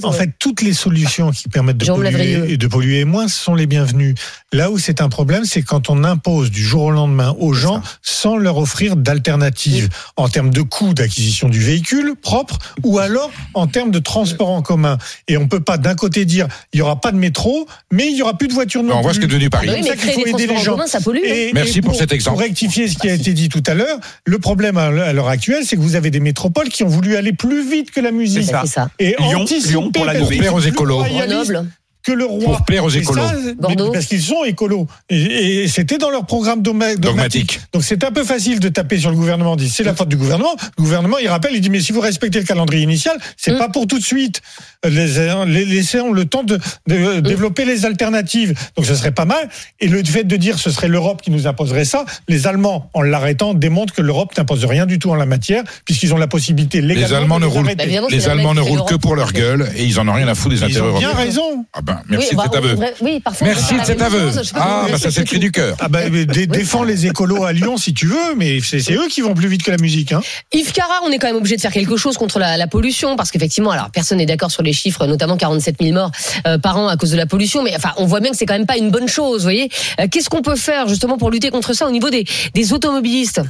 En 0.03 0.11
fait, 0.13 0.29
toutes 0.39 0.61
les 0.61 0.73
solutions 0.73 1.31
qui 1.31 1.49
permettent 1.49 1.77
de 1.77 1.85
Jérôme 1.85 2.03
polluer 2.03 2.17
Lavrieux. 2.17 2.49
et 2.51 2.57
de 2.57 2.67
polluer 2.67 3.03
moins 3.05 3.27
sont 3.27 3.53
les 3.53 3.67
bienvenues. 3.67 4.15
Là 4.51 4.71
où 4.71 4.79
c'est 4.79 4.99
un 5.01 5.09
problème, 5.09 5.45
c'est 5.45 5.61
quand 5.61 5.91
on 5.91 6.03
impose 6.03 6.49
du 6.49 6.63
jour 6.63 6.83
au 6.85 6.91
lendemain 6.91 7.35
aux 7.39 7.53
gens 7.53 7.83
sans 8.01 8.35
leur 8.35 8.57
offrir 8.57 8.95
d'alternatives 8.95 9.89
en 10.17 10.27
termes 10.27 10.49
de 10.49 10.61
coût 10.63 10.95
d'acquisition 10.95 11.49
du 11.49 11.59
véhicule 11.59 12.15
propre 12.19 12.57
ou 12.83 12.97
alors 12.97 13.29
en 13.53 13.67
termes 13.67 13.91
de 13.91 13.99
transport 13.99 14.49
en 14.49 14.63
commun. 14.63 14.97
Et 15.27 15.37
on 15.37 15.47
peut 15.47 15.59
pas 15.59 15.77
d'un 15.77 15.93
côté 15.93 16.25
dire 16.25 16.47
il 16.73 16.79
y 16.79 16.81
aura 16.81 16.99
pas 16.99 17.11
de 17.11 17.17
métro, 17.17 17.67
mais 17.91 18.07
il 18.09 18.17
y 18.17 18.21
aura 18.23 18.33
plus 18.37 18.47
de 18.47 18.53
voitures 18.53 18.81
non 18.81 18.95
On 18.97 19.01
voit 19.01 19.13
ce 19.13 19.19
qu'est 19.19 19.27
devenu 19.27 19.51
Paris. 19.51 19.67
Oui, 19.69 19.75
C'est 19.77 19.81
mais 19.83 19.87
ça 19.89 19.95
qu'il 19.95 20.01
créer 20.09 20.15
faut 20.15 20.37
des 20.37 20.43
aider 20.43 20.53
les 20.53 20.59
en 20.59 20.63
gens. 20.63 20.71
commun, 20.73 20.87
ça 20.87 20.99
pollue. 20.99 21.19
hein. 21.19 21.31
Et- 21.31 21.51
Merci 21.53 21.77
et 21.77 21.81
pour 21.81 21.95
cet 21.95 22.11
exemple. 22.11 22.37
Pour 22.37 22.41
rectifier 22.43 22.87
ce 22.87 22.97
qui 22.97 23.07
a 23.09 23.13
été 23.13 23.33
dit 23.33 23.49
tout 23.49 23.63
à 23.67 23.75
l'heure, 23.75 23.99
le 24.25 24.39
problème 24.39 24.77
à 24.77 24.89
l'heure 24.89 25.27
actuelle, 25.29 25.63
c'est 25.63 25.75
que 25.75 25.81
vous 25.81 25.95
avez 25.95 26.09
des 26.09 26.19
métropoles 26.19 26.69
qui 26.69 26.83
ont 26.83 26.87
voulu 26.89 27.15
aller 27.17 27.33
plus 27.33 27.69
vite 27.69 27.91
que 27.91 27.99
la 27.99 28.11
musique. 28.11 28.43
C'est 28.45 28.51
ça. 28.51 28.63
Ça. 28.65 28.89
Et 28.97 29.15
Lyon, 29.19 29.45
Lyon 29.67 29.91
pour 29.91 30.05
la 30.05 30.13
Plaire 30.15 30.55
aux 30.55 30.59
écolos. 30.59 31.03
Grenoble. 31.03 31.67
Que 32.03 32.11
le 32.13 32.25
roi. 32.25 32.55
Pour 32.57 32.65
plaire 32.65 32.83
aux 32.85 32.89
écolos. 32.89 33.21
ça, 33.21 33.33
Bordeaux. 33.59 33.91
Parce 33.91 34.05
qu'ils 34.05 34.21
sont 34.21 34.43
écolos. 34.45 34.87
Et, 35.09 35.63
et 35.63 35.67
c'était 35.67 35.97
dans 35.97 36.09
leur 36.09 36.25
programme 36.25 36.61
dogma- 36.61 36.95
dogmatique. 36.95 37.01
Dogmatique. 37.01 37.59
Donc 37.73 37.83
c'est 37.83 38.03
un 38.03 38.11
peu 38.11 38.23
facile 38.23 38.59
de 38.59 38.69
taper 38.69 38.97
sur 38.97 39.09
le 39.09 39.15
gouvernement. 39.15 39.53
On 39.53 39.55
dit 39.57 39.69
c'est 39.69 39.83
la 39.83 39.93
faute 39.93 40.07
du 40.09 40.15
gouvernement. 40.17 40.55
Le 40.77 40.83
gouvernement 40.83 41.17
il 41.17 41.27
rappelle, 41.27 41.51
il 41.53 41.61
dit 41.61 41.69
mais 41.69 41.81
si 41.81 41.91
vous 41.91 41.99
respectez 42.01 42.39
le 42.39 42.45
calendrier 42.45 42.83
initial, 42.83 43.17
c'est 43.37 43.51
Mm. 43.51 43.57
pas 43.57 43.69
pour 43.69 43.85
tout 43.87 43.99
de 43.99 44.03
suite. 44.03 44.41
Les, 44.87 45.07
les, 45.47 45.65
laissons 45.65 46.11
le 46.13 46.23
temps 46.25 46.43
de, 46.43 46.57
de 46.87 47.19
développer 47.19 47.65
les 47.65 47.85
alternatives. 47.85 48.53
Donc 48.77 48.85
ce 48.85 48.95
serait 48.95 49.11
pas 49.11 49.25
mal. 49.25 49.49
Et 49.81 49.87
le 49.87 50.01
fait 50.03 50.23
de 50.23 50.35
dire 50.37 50.57
ce 50.57 50.71
serait 50.71 50.87
l'Europe 50.87 51.21
qui 51.21 51.31
nous 51.31 51.47
imposerait 51.47 51.83
ça, 51.85 52.05
les 52.29 52.47
Allemands 52.47 52.89
en 52.93 53.01
l'arrêtant 53.01 53.53
démontrent 53.53 53.93
que 53.93 54.01
l'Europe 54.01 54.37
n'impose 54.37 54.63
rien 54.65 54.85
du 54.85 54.97
tout 54.99 55.09
en 55.11 55.15
la 55.15 55.25
matière 55.25 55.63
puisqu'ils 55.85 56.13
ont 56.13 56.17
la 56.17 56.27
possibilité 56.27 56.79
légalement 56.81 57.07
Les 57.07 57.13
Allemands 57.13 57.39
de 57.39 57.45
ne 57.45 57.49
les 57.49 57.57
roulent. 57.57 57.75
Bah, 57.75 57.83
les 58.09 58.29
Allemands 58.29 58.53
ne 58.53 58.61
roulent 58.61 58.85
que 58.85 58.95
pour 58.95 59.15
leur 59.15 59.33
gueule 59.33 59.69
et 59.75 59.83
ils 59.83 59.99
en 59.99 60.07
ont 60.07 60.13
rien 60.13 60.27
à 60.29 60.35
foutre 60.35 60.55
des 60.55 60.61
Ils 60.61 60.63
intérêts 60.65 60.87
ont 60.89 60.97
bien 60.97 61.09
européens. 61.09 61.25
raison. 61.25 61.65
Ah 61.73 61.81
ben, 61.93 62.01
merci 62.09 62.27
Oui, 62.29 62.31
de 62.31 62.37
bah, 62.37 62.43
cet 62.45 62.55
aveu. 62.55 62.75
Oui, 63.01 63.19
parfois. 63.19 63.47
Merci 63.47 63.77
de 63.79 63.85
cet 63.85 64.01
aveu. 64.01 64.31
chose. 64.31 64.51
Ah, 64.55 64.85
bah 64.91 64.97
ça 64.97 65.11
c'est 65.11 65.21
le 65.21 65.25
cri 65.25 65.39
du 65.39 65.51
cœur. 65.51 65.75
Ah 65.79 65.87
bah, 65.89 66.01
défends 66.09 66.83
les 66.83 67.05
écolos 67.05 67.43
à 67.43 67.53
Lyon 67.53 67.77
si 67.77 67.93
tu 67.93 68.07
veux, 68.07 68.35
mais 68.37 68.59
c'est 68.61 68.79
c'est 68.79 68.93
eux 68.93 69.07
qui 69.09 69.21
vont 69.21 69.33
plus 69.33 69.47
vite 69.47 69.63
que 69.63 69.71
la 69.71 69.77
musique. 69.77 70.11
Hein. 70.11 70.21
Yves 70.53 70.71
Cara, 70.71 71.01
on 71.05 71.11
est 71.11 71.17
quand 71.17 71.27
même 71.27 71.35
obligé 71.35 71.55
de 71.55 71.61
faire 71.61 71.71
quelque 71.71 71.97
chose 71.97 72.17
contre 72.17 72.39
la, 72.39 72.57
la 72.57 72.67
pollution 72.67 73.15
parce 73.15 73.31
qu'effectivement, 73.31 73.71
alors 73.71 73.89
personne 73.91 74.17
n'est 74.19 74.25
d'accord 74.25 74.51
sur 74.51 74.63
les 74.63 74.73
chiffres, 74.73 75.05
notamment 75.07 75.37
47 75.37 75.75
000 75.81 75.93
morts 75.93 76.11
euh, 76.47 76.57
par 76.57 76.77
an 76.77 76.87
à 76.87 76.97
cause 76.97 77.11
de 77.11 77.17
la 77.17 77.25
pollution, 77.25 77.63
mais 77.63 77.73
enfin, 77.75 77.91
on 77.97 78.05
voit 78.05 78.19
bien 78.19 78.31
que 78.31 78.37
c'est 78.37 78.45
quand 78.45 78.57
même 78.57 78.65
pas 78.65 78.77
une 78.77 78.91
bonne 78.91 79.07
chose, 79.07 79.37
vous 79.37 79.43
voyez. 79.43 79.69
Euh, 79.99 80.07
Qu'est-ce 80.11 80.29
qu'on 80.29 80.41
peut 80.41 80.55
faire 80.55 80.87
justement 80.87 81.17
pour 81.17 81.31
lutter 81.31 81.49
contre 81.51 81.73
ça 81.73 81.85
au 81.87 81.91
niveau 81.91 82.09
des, 82.09 82.25
des 82.53 82.73
automobilistes? 82.73 83.41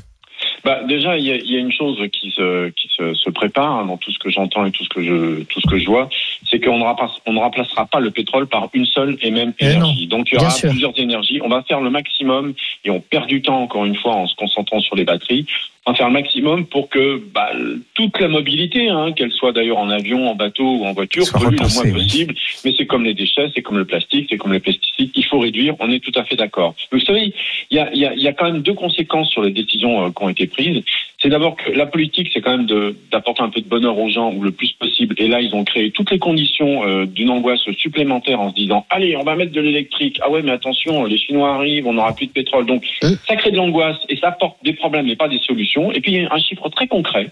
Bah, 0.64 0.82
déjà, 0.88 1.18
il 1.18 1.26
y 1.26 1.32
a, 1.32 1.38
y 1.38 1.56
a 1.56 1.60
une 1.60 1.72
chose 1.72 1.98
qui 2.12 2.32
se, 2.32 2.70
qui 2.70 2.90
se, 2.96 3.14
se 3.14 3.30
prépare 3.30 3.72
hein, 3.80 3.86
dans 3.86 3.98
tout 3.98 4.12
ce 4.12 4.20
que 4.20 4.30
j'entends 4.30 4.66
et 4.66 4.72
tout 4.72 4.84
ce 4.84 4.90
que 4.90 5.02
je, 5.04 5.44
tout 5.44 5.62
ce 5.62 5.68
que 5.68 5.78
je 5.80 5.86
vois, 5.86 6.10
c'est 6.50 6.60
qu'on 6.60 6.78
ne, 6.80 6.84
remplace- 6.84 7.20
on 7.26 7.34
ne 7.34 7.40
remplacera 7.40 7.86
pas 7.86 8.00
le 8.00 8.12
pétrole 8.12 8.48
par 8.48 8.70
une 8.74 8.86
seule 8.86 9.18
et 9.22 9.32
même 9.32 9.54
Eh 9.60 9.66
énergie. 9.66 10.08
Donc 10.08 10.30
il 10.32 10.36
y 10.36 10.38
Bien 10.38 10.48
aura 10.48 10.56
sûr. 10.56 10.70
plusieurs 10.70 11.00
énergies. 11.00 11.40
On 11.44 11.50
va 11.50 11.64
faire 11.64 11.82
le 11.82 11.90
maximum 11.90 12.54
et 12.86 12.90
on 12.90 13.00
perd 13.00 13.28
du 13.28 13.42
temps 13.42 13.62
encore 13.62 13.86
une 13.86 13.96
fois 13.96 14.14
en 14.16 14.28
se 14.28 14.36
concentrant 14.36 14.80
sur 14.82 14.96
les 14.96 15.06
batteries. 15.06 15.46
On 15.86 15.92
va 15.92 15.98
faire 15.98 16.08
le 16.08 16.14
maximum 16.14 16.66
pour 16.66 16.90
que 16.90 17.20
bah, 17.34 17.50
toute 17.96 18.20
la 18.20 18.28
mobilité, 18.28 18.90
hein, 18.90 19.12
qu'elle 19.14 19.32
soit 19.32 19.54
d'ailleurs 19.54 19.78
en 19.80 19.90
avion, 19.90 20.30
en 20.30 20.36
bateau 20.36 20.64
ou 20.80 20.86
en 20.86 20.92
voiture, 20.94 21.24
pollue 21.32 21.56
le 21.58 21.74
moins 21.74 21.84
oui. 21.86 21.94
possible. 21.94 22.36
Mais 22.64 22.74
c'est 22.78 22.86
comme 22.86 23.06
les 23.06 23.14
déchets, 23.14 23.50
c'est 23.56 23.62
comme 23.62 23.78
le 23.78 23.86
plastique, 23.86 24.28
c'est 24.30 24.38
comme 24.38 24.52
les 24.54 24.60
pesticides. 24.60 25.10
Il 25.16 25.26
faut 25.26 25.40
réduire. 25.40 25.76
On 25.80 25.90
est 25.90 26.00
tout 26.04 26.12
à 26.16 26.26
fait 26.26 26.36
d'accord. 26.36 26.76
Vous 26.92 27.00
savez, 27.00 27.34
il 27.72 27.78
y 27.78 27.80
a, 27.80 27.90
il 27.94 28.00
y, 28.00 28.06
a, 28.06 28.14
y 28.14 28.28
a 28.28 28.34
quand 28.34 28.46
même 28.52 28.62
deux 28.62 28.74
conséquences 28.74 29.30
sur 29.32 29.42
les 29.42 29.52
décisions 29.52 30.06
euh, 30.06 30.10
qui 30.10 30.22
ont 30.24 30.30
été 30.30 30.48
prises. 30.50 30.86
C'est 31.22 31.30
d'abord 31.30 31.56
que 31.58 31.72
la 31.72 31.86
politique, 31.86 32.30
c'est 32.34 32.40
quand 32.40 32.58
même 32.58 32.68
d'apporter 33.12 33.42
un 33.42 33.50
peu 33.50 33.60
de 33.60 33.68
bonheur 33.68 33.98
aux 33.98 34.10
gens 34.10 34.32
ou 34.34 34.42
le 34.42 34.52
plus 34.52 34.72
possible. 34.74 35.16
Et 35.18 35.28
là, 35.28 35.42
ils 35.42 35.54
ont 35.54 35.66
créé 35.66 35.92
toutes 35.92 36.12
les 36.12 36.20
conditions 36.20 36.88
euh, 36.88 37.06
d'une 37.06 37.30
angoisse 37.30 37.60
supplémentaire 37.78 38.40
en 38.40 38.50
se 38.52 38.56
disant 38.56 38.86
allez, 38.90 39.18
on 39.18 39.24
va 39.24 39.36
mettre 39.36 39.52
de 39.52 39.60
l'électrique. 39.60 40.20
Ah 40.24 40.30
ouais, 40.30 40.42
mais 40.42 40.52
attention, 40.52 41.04
les 41.06 41.18
Chinois 41.18 41.56
arrivent, 41.56 41.88
on 41.88 41.94
n'aura 41.94 42.16
plus 42.16 42.28
de 42.28 42.32
pétrole. 42.32 42.66
Donc, 42.66 42.86
ça 43.02 43.36
crée 43.36 43.52
de 43.52 43.58
l'angoisse 43.58 43.98
et 44.08 44.16
ça 44.18 44.30
apporte 44.30 44.64
des 44.64 44.74
problèmes 44.74 45.08
mais 45.08 45.16
pas 45.16 45.28
des 45.28 45.40
solutions. 45.40 45.92
Et 45.92 46.00
puis, 46.00 46.14
il 46.14 46.22
y 46.24 46.26
a 46.26 46.34
un 46.34 46.40
chiffre 46.40 46.70
très 46.70 46.88
concret 46.88 47.28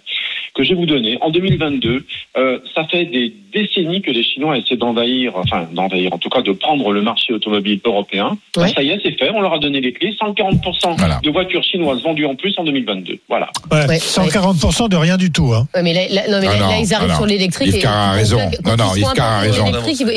que 0.53 0.63
je 0.63 0.69
vais 0.69 0.75
vous 0.75 0.85
donner. 0.85 1.17
En 1.21 1.29
2022, 1.29 2.05
euh, 2.37 2.59
ça 2.75 2.83
fait 2.85 3.05
des 3.05 3.31
décennies 3.53 4.01
que 4.01 4.11
les 4.11 4.23
Chinois 4.23 4.57
essaient 4.57 4.75
d'envahir, 4.75 5.35
enfin 5.35 5.67
d'envahir, 5.71 6.13
en 6.13 6.17
tout 6.17 6.29
cas 6.29 6.41
de 6.41 6.51
prendre 6.51 6.91
le 6.91 7.01
marché 7.01 7.33
automobile 7.33 7.79
européen. 7.85 8.37
Ouais. 8.57 8.69
Ça 8.69 8.81
y 8.81 8.89
est, 8.89 8.99
c'est 9.03 9.11
fait. 9.17 9.29
On 9.29 9.41
leur 9.41 9.53
a 9.53 9.59
donné 9.59 9.81
les 9.81 9.93
clés. 9.93 10.15
140% 10.19 10.95
Voilà. 10.97 11.19
de 11.23 11.29
voitures 11.29 11.63
chinoises 11.63 12.01
vendues 12.01 12.25
en 12.25 12.35
plus 12.35 12.57
en 12.57 12.63
2022. 12.63 13.19
Voilà. 13.29 13.49
Ouais, 13.71 13.76
Ouais, 13.85 13.97
140% 13.97 14.89
de 14.89 14.95
rien 14.95 15.17
du 15.17 15.31
tout. 15.31 15.53
Hein. 15.53 15.67
Ouais, 15.75 15.83
mais 15.83 15.93
là, 15.93 16.01
là- 16.09 16.29
non, 16.29 16.39
mais 16.39 16.47
Ah 16.49 16.53
là, 16.53 16.59
non, 16.59 16.69
là, 16.69 16.77
ils 16.79 16.93
arrivent 16.93 17.09
ah 17.09 17.13
non. 17.13 17.15
sur 17.17 17.25
l'électrique. 17.25 17.67
Yves 17.67 17.81
Cara 17.81 18.09
a 18.09 18.11
raison. 18.13 18.39
Non, 18.65 18.75
non, 18.77 18.95
Yves 18.95 19.13
Cara 19.15 19.37
a 19.37 19.39
raison. 19.39 19.71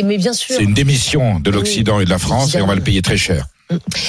Mais 0.05 0.19
bien 0.19 0.33
sûr. 0.33 0.55
C'est 0.57 0.63
une 0.63 0.75
démission 0.75 1.41
de 1.41 1.51
l'Occident 1.51 2.01
et 2.01 2.05
de 2.05 2.11
la 2.11 2.19
France 2.19 2.55
et 2.55 2.63
on 2.63 2.67
va 2.67 2.75
le 2.75 2.81
payer 2.83 3.03
très 3.03 3.17
cher. 3.17 3.47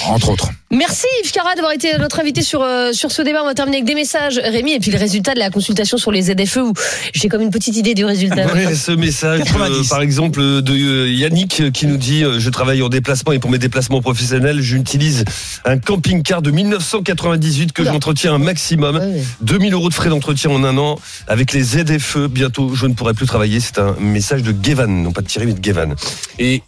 Entre 0.07 0.29
autres. 0.29 0.49
Merci 0.71 1.05
Yves 1.23 1.31
Cara 1.31 1.53
d'avoir 1.55 1.73
été 1.73 1.97
notre 1.97 2.19
invité 2.19 2.41
sur, 2.41 2.61
euh, 2.61 2.93
sur 2.93 3.11
ce 3.11 3.21
débat. 3.21 3.43
On 3.43 3.45
va 3.45 3.53
terminer 3.53 3.77
avec 3.77 3.87
des 3.87 3.95
messages, 3.95 4.39
Rémi, 4.39 4.73
et 4.73 4.79
puis 4.79 4.89
le 4.89 4.97
résultat 4.97 5.33
de 5.33 5.39
la 5.39 5.49
consultation 5.49 5.97
sur 5.97 6.11
les 6.11 6.23
ZFE 6.23 6.57
où 6.57 6.73
j'ai 7.13 7.27
comme 7.27 7.41
une 7.41 7.49
petite 7.51 7.75
idée 7.75 7.93
du 7.93 8.05
résultat. 8.05 8.47
Ouais, 8.53 8.73
ce 8.73 8.91
message, 8.91 9.41
euh, 9.41 9.43
90. 9.43 9.89
par 9.89 10.01
exemple, 10.01 10.39
de 10.39 10.73
euh, 10.73 11.11
Yannick 11.11 11.71
qui 11.73 11.87
nous 11.87 11.97
dit 11.97 12.23
euh, 12.23 12.39
Je 12.39 12.49
travaille 12.49 12.81
en 12.81 12.89
déplacement 12.89 13.33
et 13.33 13.39
pour 13.39 13.51
mes 13.51 13.57
déplacements 13.57 14.01
professionnels, 14.01 14.61
j'utilise 14.61 15.25
un 15.65 15.77
camping-car 15.77 16.41
de 16.41 16.51
1998 16.51 17.73
que 17.73 17.83
j'entretiens 17.83 18.33
un 18.35 18.39
maximum. 18.39 18.95
Ouais, 18.95 19.05
ouais. 19.05 19.23
2000 19.41 19.73
euros 19.73 19.89
de 19.89 19.93
frais 19.93 20.09
d'entretien 20.09 20.49
en 20.51 20.63
un 20.63 20.77
an. 20.77 20.97
Avec 21.27 21.53
les 21.53 21.63
ZFE, 21.63 22.27
bientôt, 22.27 22.73
je 22.73 22.85
ne 22.87 22.93
pourrai 22.93 23.13
plus 23.13 23.25
travailler. 23.25 23.59
C'est 23.59 23.79
un 23.79 23.95
message 23.99 24.41
de 24.43 24.55
Gevan, 24.63 25.03
non 25.03 25.11
pas 25.11 25.21
de 25.21 25.27
Thierry, 25.27 25.47
mais 25.47 25.53
de 25.53 25.63
Gevan. 25.63 25.95
Et 26.39 26.63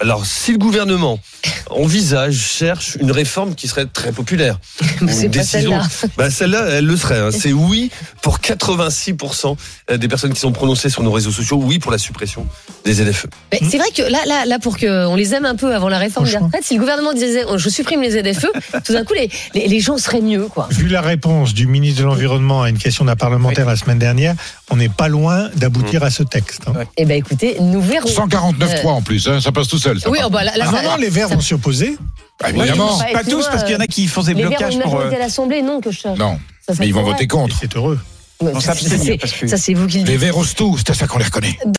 alors, 0.00 0.26
si 0.26 0.52
le 0.52 0.58
gouvernement 0.58 1.18
envisage, 1.70 2.34
cherche 2.36 2.96
une 3.00 3.10
réforme 3.12 3.54
qui 3.54 3.68
serait 3.68 3.86
très 3.86 4.12
populaire, 4.12 4.58
c'est 5.08 5.28
pas 5.28 5.42
celle-là. 5.42 5.82
bah 6.16 6.30
celle-là, 6.30 6.66
elle 6.70 6.86
le 6.86 6.96
serait. 6.96 7.18
hein. 7.18 7.30
C'est 7.30 7.52
oui 7.52 7.90
pour 8.22 8.38
86% 8.38 9.56
des 9.98 10.08
personnes 10.08 10.32
qui 10.32 10.40
sont 10.40 10.52
prononcées 10.52 10.90
sur 10.90 11.02
nos 11.02 11.12
réseaux 11.12 11.30
sociaux. 11.30 11.56
Oui 11.62 11.78
pour 11.78 11.92
la 11.92 11.98
suppression 11.98 12.46
des 12.84 12.94
ZFE. 12.94 13.26
Mais 13.52 13.60
C'est 13.68 13.78
vrai 13.78 13.90
que 13.94 14.02
là, 14.02 14.18
là, 14.26 14.44
là, 14.46 14.58
pour 14.58 14.78
qu'on 14.78 15.14
les 15.16 15.34
aime 15.34 15.44
un 15.46 15.56
peu 15.56 15.74
avant 15.74 15.88
la 15.88 15.98
réforme 15.98 16.26
des 16.26 16.32
Franchement. 16.32 16.46
retraites, 16.48 16.64
si 16.64 16.74
le 16.74 16.80
gouvernement 16.80 17.12
disait 17.12 17.44
oh, 17.48 17.58
je 17.58 17.68
supprime 17.68 18.02
les 18.02 18.10
ZFE, 18.10 18.46
tout 18.84 18.92
d'un 18.92 19.04
coup, 19.04 19.14
les, 19.14 19.30
les, 19.54 19.68
les 19.68 19.80
gens 19.80 19.98
seraient 19.98 20.20
mieux, 20.20 20.46
quoi. 20.48 20.68
Vu 20.70 20.88
la 20.88 21.00
réponse 21.00 21.54
du 21.54 21.66
ministre 21.66 22.00
de 22.00 22.06
l'Environnement 22.06 22.62
à 22.62 22.70
une 22.70 22.78
question 22.78 23.04
d'un 23.04 23.16
parlementaire 23.16 23.66
la 23.66 23.76
semaine 23.76 23.98
dernière, 23.98 24.34
on 24.70 24.76
n'est 24.76 24.88
pas 24.88 25.08
loin 25.08 25.48
d'aboutir 25.56 26.02
à 26.02 26.10
ce 26.10 26.22
texte. 26.22 26.62
hein. 26.68 26.84
Eh 26.96 27.04
ben, 27.04 27.16
écoutez, 27.16 27.56
nous 27.60 27.80
verrons. 27.80 28.08
149.3 28.08 28.86
en 28.86 29.02
plus, 29.02 29.26
hein, 29.28 29.40
ça 29.40 29.52
passe 29.52 29.68
tout 29.68 29.78
seul. 29.78 30.00
ça, 30.00 30.08
Oui, 30.10 30.18
oh, 30.24 30.30
bah, 30.30 30.44
là, 30.44 30.56
là, 30.56 30.64
Ah 30.68 30.72
ça- 30.76 30.82
non, 30.82 30.90
non, 30.90 30.96
les 30.96 31.08
Verts 31.10 31.28
vont 31.36 31.40
s'y 31.42 31.54
opposer. 31.54 31.96
Bah, 32.40 32.50
évidemment. 32.50 32.98
Pas 33.12 33.24
tous, 33.24 33.46
parce 33.46 33.62
qu'il 33.64 33.72
y 33.72 33.76
en 33.76 33.80
a 33.80 33.86
qui 33.86 34.06
font 34.06 34.22
des 34.22 34.34
les 34.34 34.42
blocages 34.42 34.78
pour. 34.78 34.98
euh, 35.00 35.10
à 35.10 35.18
l'Assemblée, 35.18 35.62
non, 35.62 35.80
que 35.80 35.90
je. 35.90 36.08
Non, 36.08 36.38
Ça, 36.66 36.74
ça 36.74 36.80
mais 36.80 36.88
ils 36.88 36.94
vont 36.94 37.02
voter 37.02 37.26
contre. 37.26 37.56
c'est 37.60 37.74
heureux. 37.76 37.98
Ça, 38.60 38.74
c'est- 38.74 39.72
vous 39.72 39.86
qui 39.86 39.98
le 39.98 40.04
dites. 40.04 40.08
Les 40.08 40.18
Verts 40.18 40.36
osent 40.36 40.54
tout, 40.54 40.76
c'est 40.76 40.90
à 40.90 40.94
ça 40.94 41.06
qu'on 41.06 41.16
les 41.18 41.24
reconnaît. 41.24 41.56